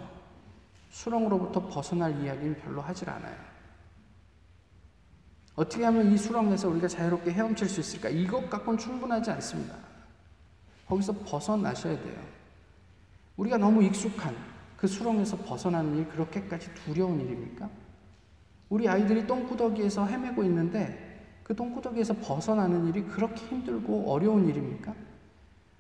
수렁으로부터 0.90 1.68
벗어날 1.68 2.22
이야기는 2.22 2.60
별로 2.60 2.82
하질 2.82 3.10
않아요. 3.10 3.52
어떻게 5.56 5.84
하면 5.86 6.12
이 6.12 6.18
수렁에서 6.18 6.70
우리가 6.70 6.88
자유롭게 6.88 7.32
헤엄칠 7.32 7.68
수 7.68 7.80
있을까? 7.80 8.10
이것 8.10 8.50
갖고는 8.50 8.78
충분하지 8.78 9.32
않습니다. 9.32 9.76
거기서 10.88 11.14
벗어나셔야 11.26 12.02
돼요. 12.02 12.41
우리가 13.38 13.58
너무 13.58 13.84
익숙한 13.84 14.36
그 14.78 14.88
수렁에서 14.88 15.38
벗어나는 15.38 15.98
일 15.98 16.10
그렇게까지 16.10 16.74
두려운 16.74 17.20
일입니까? 17.20 17.70
우리 18.70 18.88
아이들이 18.88 19.28
똥구더기에서 19.28 20.08
헤매고 20.08 20.44
있는데 20.44 21.12
그 21.44 21.56
똥구더기에서 21.56 22.16
벗어나는 22.16 22.88
일이 22.88 23.04
그렇게 23.04 23.46
힘들고 23.46 24.12
어려운 24.12 24.48
일입니까? 24.48 24.96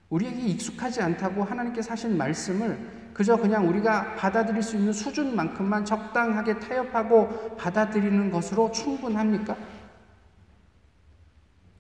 우리에게 0.10 0.42
익숙하지 0.48 1.02
않다고 1.02 1.44
하나님께서 1.44 1.92
하신 1.92 2.18
말씀을 2.18 3.02
그저 3.14 3.38
그냥 3.38 3.68
우리가 3.68 4.16
받아들일 4.16 4.62
수 4.62 4.76
있는 4.76 4.94
수준만큼만 4.94 5.86
적당하게 5.86 6.60
타협하고 6.60 7.56
받아들이는 7.56 8.30
것으로 8.32 8.72
충분합니까? 8.72 9.58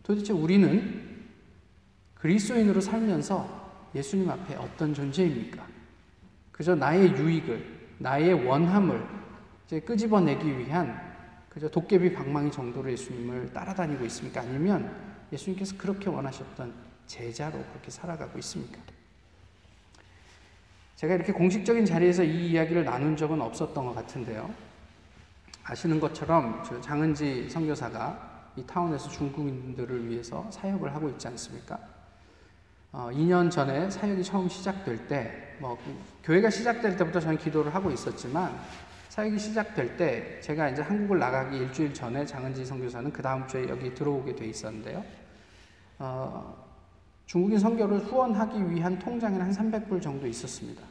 도대체 0.03 0.33
우리는 0.33 1.27
그리스도인으로 2.15 2.81
살면서 2.81 3.60
예수님 3.93 4.29
앞에 4.29 4.55
어떤 4.55 4.93
존재입니까? 4.93 5.65
그저 6.51 6.75
나의 6.75 7.11
유익을, 7.11 7.95
나의 7.97 8.33
원함을 8.45 9.05
이제 9.65 9.79
끄집어내기 9.79 10.57
위한 10.59 11.11
그저 11.49 11.69
도깨비 11.69 12.13
방망이 12.13 12.51
정도로 12.51 12.91
예수님을 12.91 13.51
따라다니고 13.53 14.05
있습니까? 14.05 14.41
아니면 14.41 14.93
예수님께서 15.33 15.75
그렇게 15.77 16.09
원하셨던 16.09 16.73
제자로 17.07 17.61
그렇게 17.71 17.91
살아가고 17.91 18.39
있습니까? 18.39 18.79
제가 20.95 21.15
이렇게 21.15 21.33
공식적인 21.33 21.85
자리에서 21.85 22.23
이 22.23 22.51
이야기를 22.51 22.85
나눈 22.85 23.17
적은 23.17 23.41
없었던 23.41 23.85
것 23.85 23.95
같은데요. 23.95 24.53
아시는 25.63 25.99
것처럼 25.99 26.63
장은지 26.81 27.49
선교사가 27.49 28.51
이 28.55 28.63
타운에서 28.65 29.09
중국인들을 29.09 30.09
위해서 30.09 30.49
사역을 30.51 30.93
하고 30.93 31.09
있지 31.09 31.27
않습니까? 31.27 31.79
어, 32.93 33.09
2년 33.13 33.49
전에 33.49 33.89
사역이 33.89 34.23
처음 34.23 34.49
시작될 34.49 35.07
때, 35.07 35.55
뭐, 35.59 35.77
교회가 36.23 36.49
시작될 36.49 36.97
때부터 36.97 37.21
저는 37.21 37.37
기도를 37.37 37.73
하고 37.73 37.89
있었지만, 37.89 38.53
사역이 39.07 39.39
시작될 39.39 39.95
때, 39.95 40.41
제가 40.41 40.69
이제 40.69 40.81
한국을 40.81 41.17
나가기 41.17 41.57
일주일 41.57 41.93
전에 41.93 42.25
장은지 42.25 42.65
선교사는 42.65 43.11
그 43.13 43.21
다음 43.21 43.47
주에 43.47 43.69
여기 43.69 43.93
들어오게 43.93 44.35
돼 44.35 44.45
있었는데요. 44.45 45.03
어, 45.99 46.61
중국인 47.25 47.59
선교를 47.59 47.99
후원하기 47.99 48.69
위한 48.71 48.99
통장에는 48.99 49.45
한 49.45 49.51
300불 49.51 50.01
정도 50.01 50.27
있었습니다. 50.27 50.81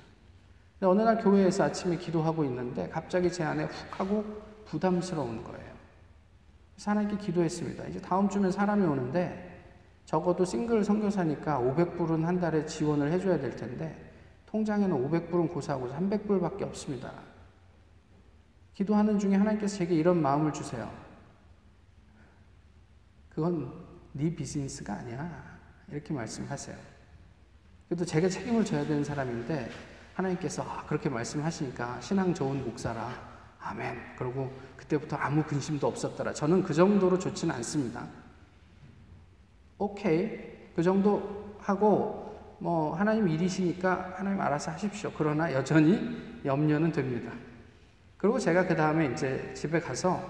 근데 0.79 0.91
어느 0.91 1.03
날 1.03 1.23
교회에서 1.23 1.65
아침에 1.65 1.99
기도하고 1.99 2.45
있는데 2.45 2.89
갑자기 2.89 3.31
제 3.31 3.45
안에 3.45 3.65
훅 3.65 4.01
하고 4.01 4.25
부담스러운 4.65 5.45
거예요. 5.45 5.71
그래서 6.75 6.93
하나님께 6.93 7.19
기도했습니다. 7.19 7.85
이제 7.89 8.01
다음 8.01 8.27
주면 8.31 8.51
사람이 8.51 8.87
오는데 8.87 9.50
적어도 10.11 10.45
싱글 10.45 10.83
선교사니까 10.83 11.61
500불은 11.61 12.25
한 12.25 12.41
달에 12.41 12.67
지원을 12.67 13.13
해줘야 13.13 13.39
될 13.39 13.55
텐데 13.55 14.13
통장에는 14.47 15.09
500불은 15.09 15.53
고사하고 15.53 15.89
300불밖에 15.89 16.63
없습니다. 16.63 17.13
기도하는 18.75 19.21
중에 19.21 19.37
하나님께서 19.37 19.77
제게 19.77 19.95
이런 19.95 20.21
마음을 20.21 20.53
주세요. 20.53 20.91
그건 23.29 23.73
네 24.11 24.35
비즈니스가 24.35 24.95
아니야. 24.95 25.61
이렇게 25.93 26.13
말씀하세요. 26.13 26.77
그래도 27.87 28.05
제가 28.05 28.29
책임을 28.29 28.65
져야 28.65 28.85
되는 28.85 29.05
사람인데 29.05 29.71
하나님께서 30.15 30.65
아, 30.65 30.85
그렇게 30.87 31.09
말씀하시니까 31.09 32.01
신앙 32.01 32.35
좋은 32.35 32.65
목사라 32.65 33.13
아멘. 33.61 34.17
그리고 34.19 34.51
그때부터 34.77 35.15
아무 35.15 35.45
근심도 35.45 35.87
없었더라. 35.87 36.33
저는 36.33 36.65
그 36.65 36.75
정도로 36.75 37.17
좋지는 37.17 37.55
않습니다. 37.55 38.09
오케이 39.81 40.39
그 40.77 40.83
정도 40.83 41.57
하고 41.59 42.37
뭐 42.59 42.95
하나님 42.95 43.27
일이시니까 43.27 44.15
하나님 44.17 44.39
알아서 44.41 44.71
하십시오. 44.73 45.11
그러나 45.17 45.51
여전히 45.53 46.39
염려는 46.45 46.93
됩니다. 46.93 47.33
그리고 48.19 48.39
제가 48.39 48.67
그 48.67 48.77
다음에 48.77 49.07
이제 49.07 49.53
집에 49.55 49.81
가서 49.81 50.21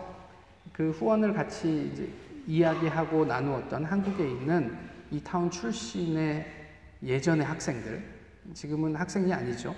그 0.73 0.93
후원을 0.93 1.35
같이 1.35 1.91
이제 1.93 2.09
이야기하고 2.47 3.25
나누었던 3.25 3.85
한국에 3.85 4.25
있는 4.25 4.79
이 5.11 5.21
타운 5.21 5.51
출신의 5.51 6.47
예전의 7.03 7.45
학생들, 7.45 8.05
지금은 8.55 8.95
학생이 8.95 9.33
아니죠. 9.33 9.75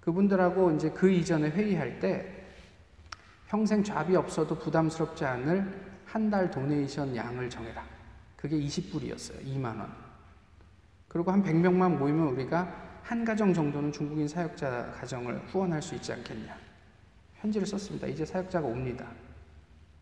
그분들하고 0.00 0.70
이제 0.70 0.88
그 0.90 1.10
이전에 1.10 1.50
회의할 1.50 2.00
때 2.00 2.26
평생 3.46 3.84
잡이 3.84 4.16
없어도 4.16 4.58
부담스럽지 4.58 5.24
않을 5.26 5.86
한 6.06 6.30
달 6.30 6.50
도네이션 6.50 7.14
양을 7.14 7.50
정해라. 7.50 7.95
그게 8.36 8.56
20불이었어요. 8.58 9.44
2만 9.44 9.64
원. 9.78 9.92
그리고 11.08 11.30
한 11.32 11.42
100명만 11.42 11.96
모이면 11.96 12.28
우리가 12.28 12.84
한 13.02 13.24
가정 13.24 13.54
정도는 13.54 13.92
중국인 13.92 14.26
사역자 14.28 14.92
가정을 14.98 15.40
후원할 15.48 15.80
수 15.80 15.94
있지 15.94 16.12
않겠냐. 16.12 16.56
편지를 17.40 17.66
썼습니다. 17.66 18.06
이제 18.06 18.24
사역자가 18.24 18.66
옵니다. 18.66 19.06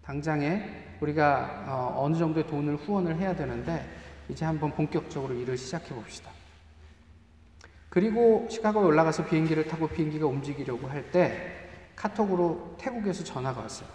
당장에 0.02 0.96
우리가 1.00 1.94
어, 1.96 2.08
느 2.08 2.16
정도의 2.16 2.46
돈을 2.46 2.76
후원을 2.76 3.16
해야 3.16 3.34
되는데 3.34 3.86
이제 4.28 4.44
한번 4.44 4.72
본격적으로 4.72 5.34
일을 5.34 5.56
시작해 5.56 5.94
봅시다. 5.94 6.30
그리고 7.88 8.46
시카고에 8.50 8.82
올라가서 8.82 9.26
비행기를 9.26 9.66
타고 9.68 9.86
비행기가 9.88 10.26
움직이려고 10.26 10.88
할 10.88 11.10
때 11.10 11.60
카톡으로 11.94 12.74
태국에서 12.78 13.22
전화가 13.22 13.60
왔어요. 13.60 13.88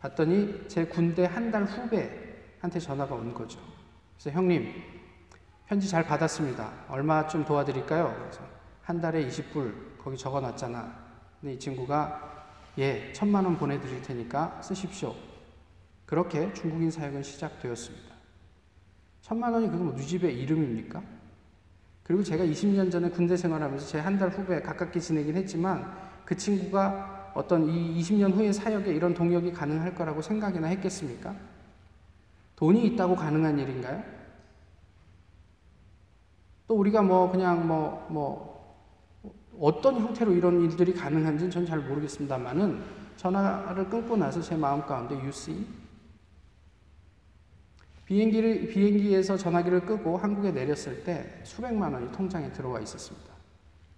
봤더니 0.00 0.66
제 0.68 0.86
군대 0.86 1.26
한 1.26 1.50
달 1.50 1.64
후배 1.64 2.27
한테 2.60 2.78
전화가 2.80 3.14
온 3.14 3.32
거죠. 3.34 3.58
그래서 4.16 4.36
형님, 4.36 4.72
편지 5.66 5.88
잘 5.88 6.04
받았습니다. 6.04 6.70
얼마 6.88 7.26
좀 7.26 7.44
도와드릴까요? 7.44 8.14
그래서 8.18 8.40
한 8.82 9.00
달에 9.00 9.26
20불 9.28 9.98
거기 9.98 10.16
적어 10.16 10.40
놨잖아. 10.40 10.92
근데 11.40 11.54
이 11.54 11.58
친구가 11.58 12.46
예, 12.78 13.12
천만 13.12 13.44
원 13.44 13.56
보내드릴 13.58 14.02
테니까 14.02 14.60
쓰십시오. 14.62 15.14
그렇게 16.06 16.52
중국인 16.54 16.90
사역은 16.90 17.22
시작되었습니다. 17.22 18.14
천만 19.20 19.52
원이 19.52 19.68
그거 19.68 19.84
뭐 19.84 19.92
누집의 19.94 20.38
이름입니까? 20.40 21.02
그리고 22.02 22.22
제가 22.22 22.44
20년 22.44 22.90
전에 22.90 23.10
군대 23.10 23.36
생활하면서 23.36 23.86
제 23.86 23.98
한 24.00 24.18
달 24.18 24.30
후배 24.30 24.62
가깝게 24.62 24.98
지내긴 24.98 25.36
했지만 25.36 25.92
그 26.24 26.34
친구가 26.34 27.32
어떤 27.34 27.68
이 27.68 28.00
20년 28.00 28.32
후의 28.32 28.52
사역에 28.54 28.90
이런 28.94 29.12
동역이 29.12 29.52
가능할 29.52 29.94
거라고 29.94 30.22
생각이나 30.22 30.68
했겠습니까? 30.68 31.34
돈이 32.58 32.84
있다고 32.88 33.14
가능한 33.14 33.56
일인가요? 33.56 34.02
또 36.66 36.74
우리가 36.74 37.02
뭐 37.02 37.30
그냥 37.30 37.68
뭐, 37.68 38.04
뭐 38.10 38.76
어떤 39.60 40.00
형태로 40.00 40.32
이런 40.32 40.62
일들이 40.62 40.92
가능한지는 40.92 41.52
전 41.52 41.64
잘 41.64 41.78
모르겠습니다만은 41.78 42.82
전화를 43.16 43.88
끊고 43.88 44.16
나서 44.16 44.42
제 44.42 44.56
마음 44.56 44.84
가운데 44.84 45.14
see 45.28 45.64
비행기를 48.06 48.66
비행기에서 48.66 49.36
전화기를 49.36 49.86
끄고 49.86 50.16
한국에 50.16 50.50
내렸을 50.50 51.04
때 51.04 51.40
수백만 51.44 51.92
원이 51.92 52.10
통장에 52.10 52.50
들어와 52.50 52.80
있었습니다. 52.80 53.32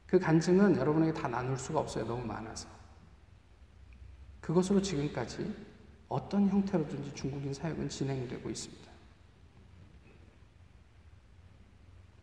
그 0.06 0.18
간증은 0.18 0.76
여러분에게 0.76 1.14
다 1.14 1.28
나눌 1.28 1.56
수가 1.56 1.80
없어요. 1.80 2.04
너무 2.04 2.26
많아서. 2.26 2.68
그것으로 4.42 4.82
지금까지 4.82 5.69
어떤 6.10 6.48
형태로든지 6.48 7.14
중국인 7.14 7.54
사역은 7.54 7.88
진행되고 7.88 8.50
있습니다. 8.50 8.90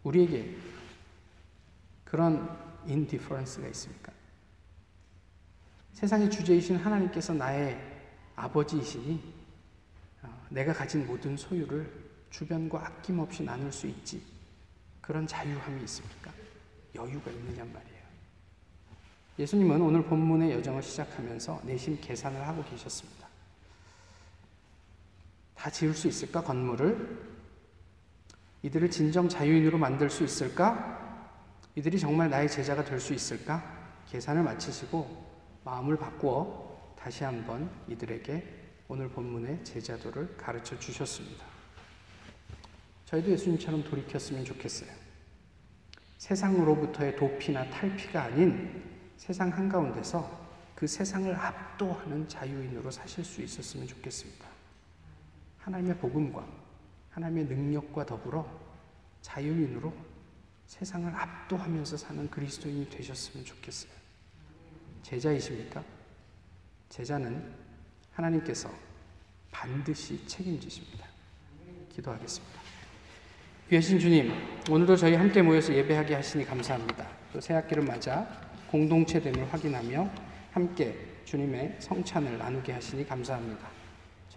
우리에게 0.03 0.57
그런 2.03 2.83
인디퍼런스가 2.85 3.65
있습니까? 3.69 4.11
세상의 5.93 6.29
주제이신 6.29 6.75
하나님께서 6.75 7.33
나의 7.33 7.81
아버지이시니 8.35 9.33
어, 10.23 10.47
내가 10.49 10.73
가진 10.73 11.07
모든 11.07 11.35
소유를 11.37 11.91
주변과 12.29 12.85
아낌없이 12.85 13.43
나눌 13.43 13.71
수 13.71 13.87
있지. 13.87 14.21
그런 14.99 15.25
자유함이 15.25 15.81
있습니까? 15.83 16.31
여유가 16.93 17.31
있느냔 17.31 17.71
말이에요. 17.71 17.97
예수님은 19.39 19.81
오늘 19.81 20.03
본문의 20.03 20.51
여정을 20.51 20.83
시작하면서 20.83 21.61
내심 21.63 21.99
계산을 22.01 22.45
하고 22.45 22.63
계셨습니다. 22.65 23.16
다 25.57 25.69
지을 25.69 25.93
수 25.93 26.07
있을까, 26.07 26.43
건물을? 26.43 27.27
이들을 28.61 28.89
진정 28.91 29.27
자유인으로 29.27 29.77
만들 29.77 30.09
수 30.09 30.23
있을까? 30.23 30.95
이들이 31.75 31.99
정말 31.99 32.29
나의 32.29 32.49
제자가 32.49 32.83
될 32.83 32.99
수 32.99 33.13
있을까? 33.13 33.75
계산을 34.09 34.43
마치시고 34.43 35.25
마음을 35.65 35.97
바꾸어 35.97 36.95
다시 36.97 37.23
한번 37.23 37.69
이들에게 37.87 38.55
오늘 38.87 39.09
본문의 39.09 39.63
제자도를 39.65 40.37
가르쳐 40.37 40.79
주셨습니다. 40.79 41.45
저희도 43.05 43.31
예수님처럼 43.31 43.83
돌이켰으면 43.83 44.45
좋겠어요. 44.45 44.89
세상으로부터의 46.17 47.15
도피나 47.15 47.69
탈피가 47.69 48.23
아닌 48.23 48.83
세상 49.17 49.49
한가운데서 49.49 50.47
그 50.75 50.87
세상을 50.87 51.33
압도하는 51.35 52.27
자유인으로 52.27 52.91
사실 52.91 53.23
수 53.23 53.41
있었으면 53.41 53.87
좋겠습니다. 53.87 54.46
하나님의 55.67 55.97
복음과 55.97 56.47
하나님의 57.09 57.45
능력과 57.45 58.05
더불어 58.05 58.47
자유인으로 59.21 59.93
세상을 60.65 61.13
압도하면서 61.13 61.97
사는 61.97 62.29
그리스도인이 62.29 62.89
되셨으면 62.89 63.45
좋겠어요. 63.45 63.91
제자이십니까? 65.03 65.83
제자는 66.87 67.53
하나님께서 68.13 68.71
반드시 69.51 70.25
책임지십니다. 70.25 71.05
기도하겠습니다. 71.89 72.61
귀하신 73.69 73.99
주님, 73.99 74.31
오늘도 74.69 74.95
저희 74.95 75.15
함께 75.15 75.41
모여서 75.41 75.73
예배하게 75.73 76.15
하시니 76.15 76.45
감사합니다. 76.45 77.09
또 77.33 77.41
새학기를 77.41 77.83
맞아 77.83 78.25
공동체됨을 78.71 79.51
확인하며 79.51 80.09
함께 80.51 80.95
주님의 81.25 81.75
성찬을 81.79 82.37
나누게 82.37 82.71
하시니 82.71 83.05
감사합니다. 83.05 83.76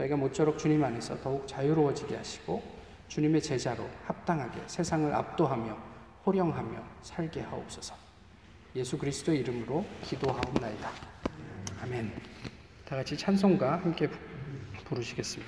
저희가 0.01 0.17
모쪼록 0.17 0.59
주님 0.59 0.83
안에서 0.83 1.21
더욱 1.21 1.47
자유로워지게 1.47 2.17
하시고 2.17 2.63
주님의 3.09 3.43
제자로 3.43 3.89
합당하게 4.05 4.63
세상을 4.67 5.13
압도하며 5.13 5.77
호령하며 6.25 6.83
살게 7.03 7.41
하옵소서. 7.41 7.95
예수 8.77 8.97
그리스도의 8.97 9.41
이름으로 9.41 9.85
기도하옵나이다. 10.05 10.91
아멘. 11.83 12.13
다 12.87 12.97
같이 12.97 13.17
찬송가 13.17 13.73
함께 13.83 14.09
부르시겠습니다. 14.85 15.39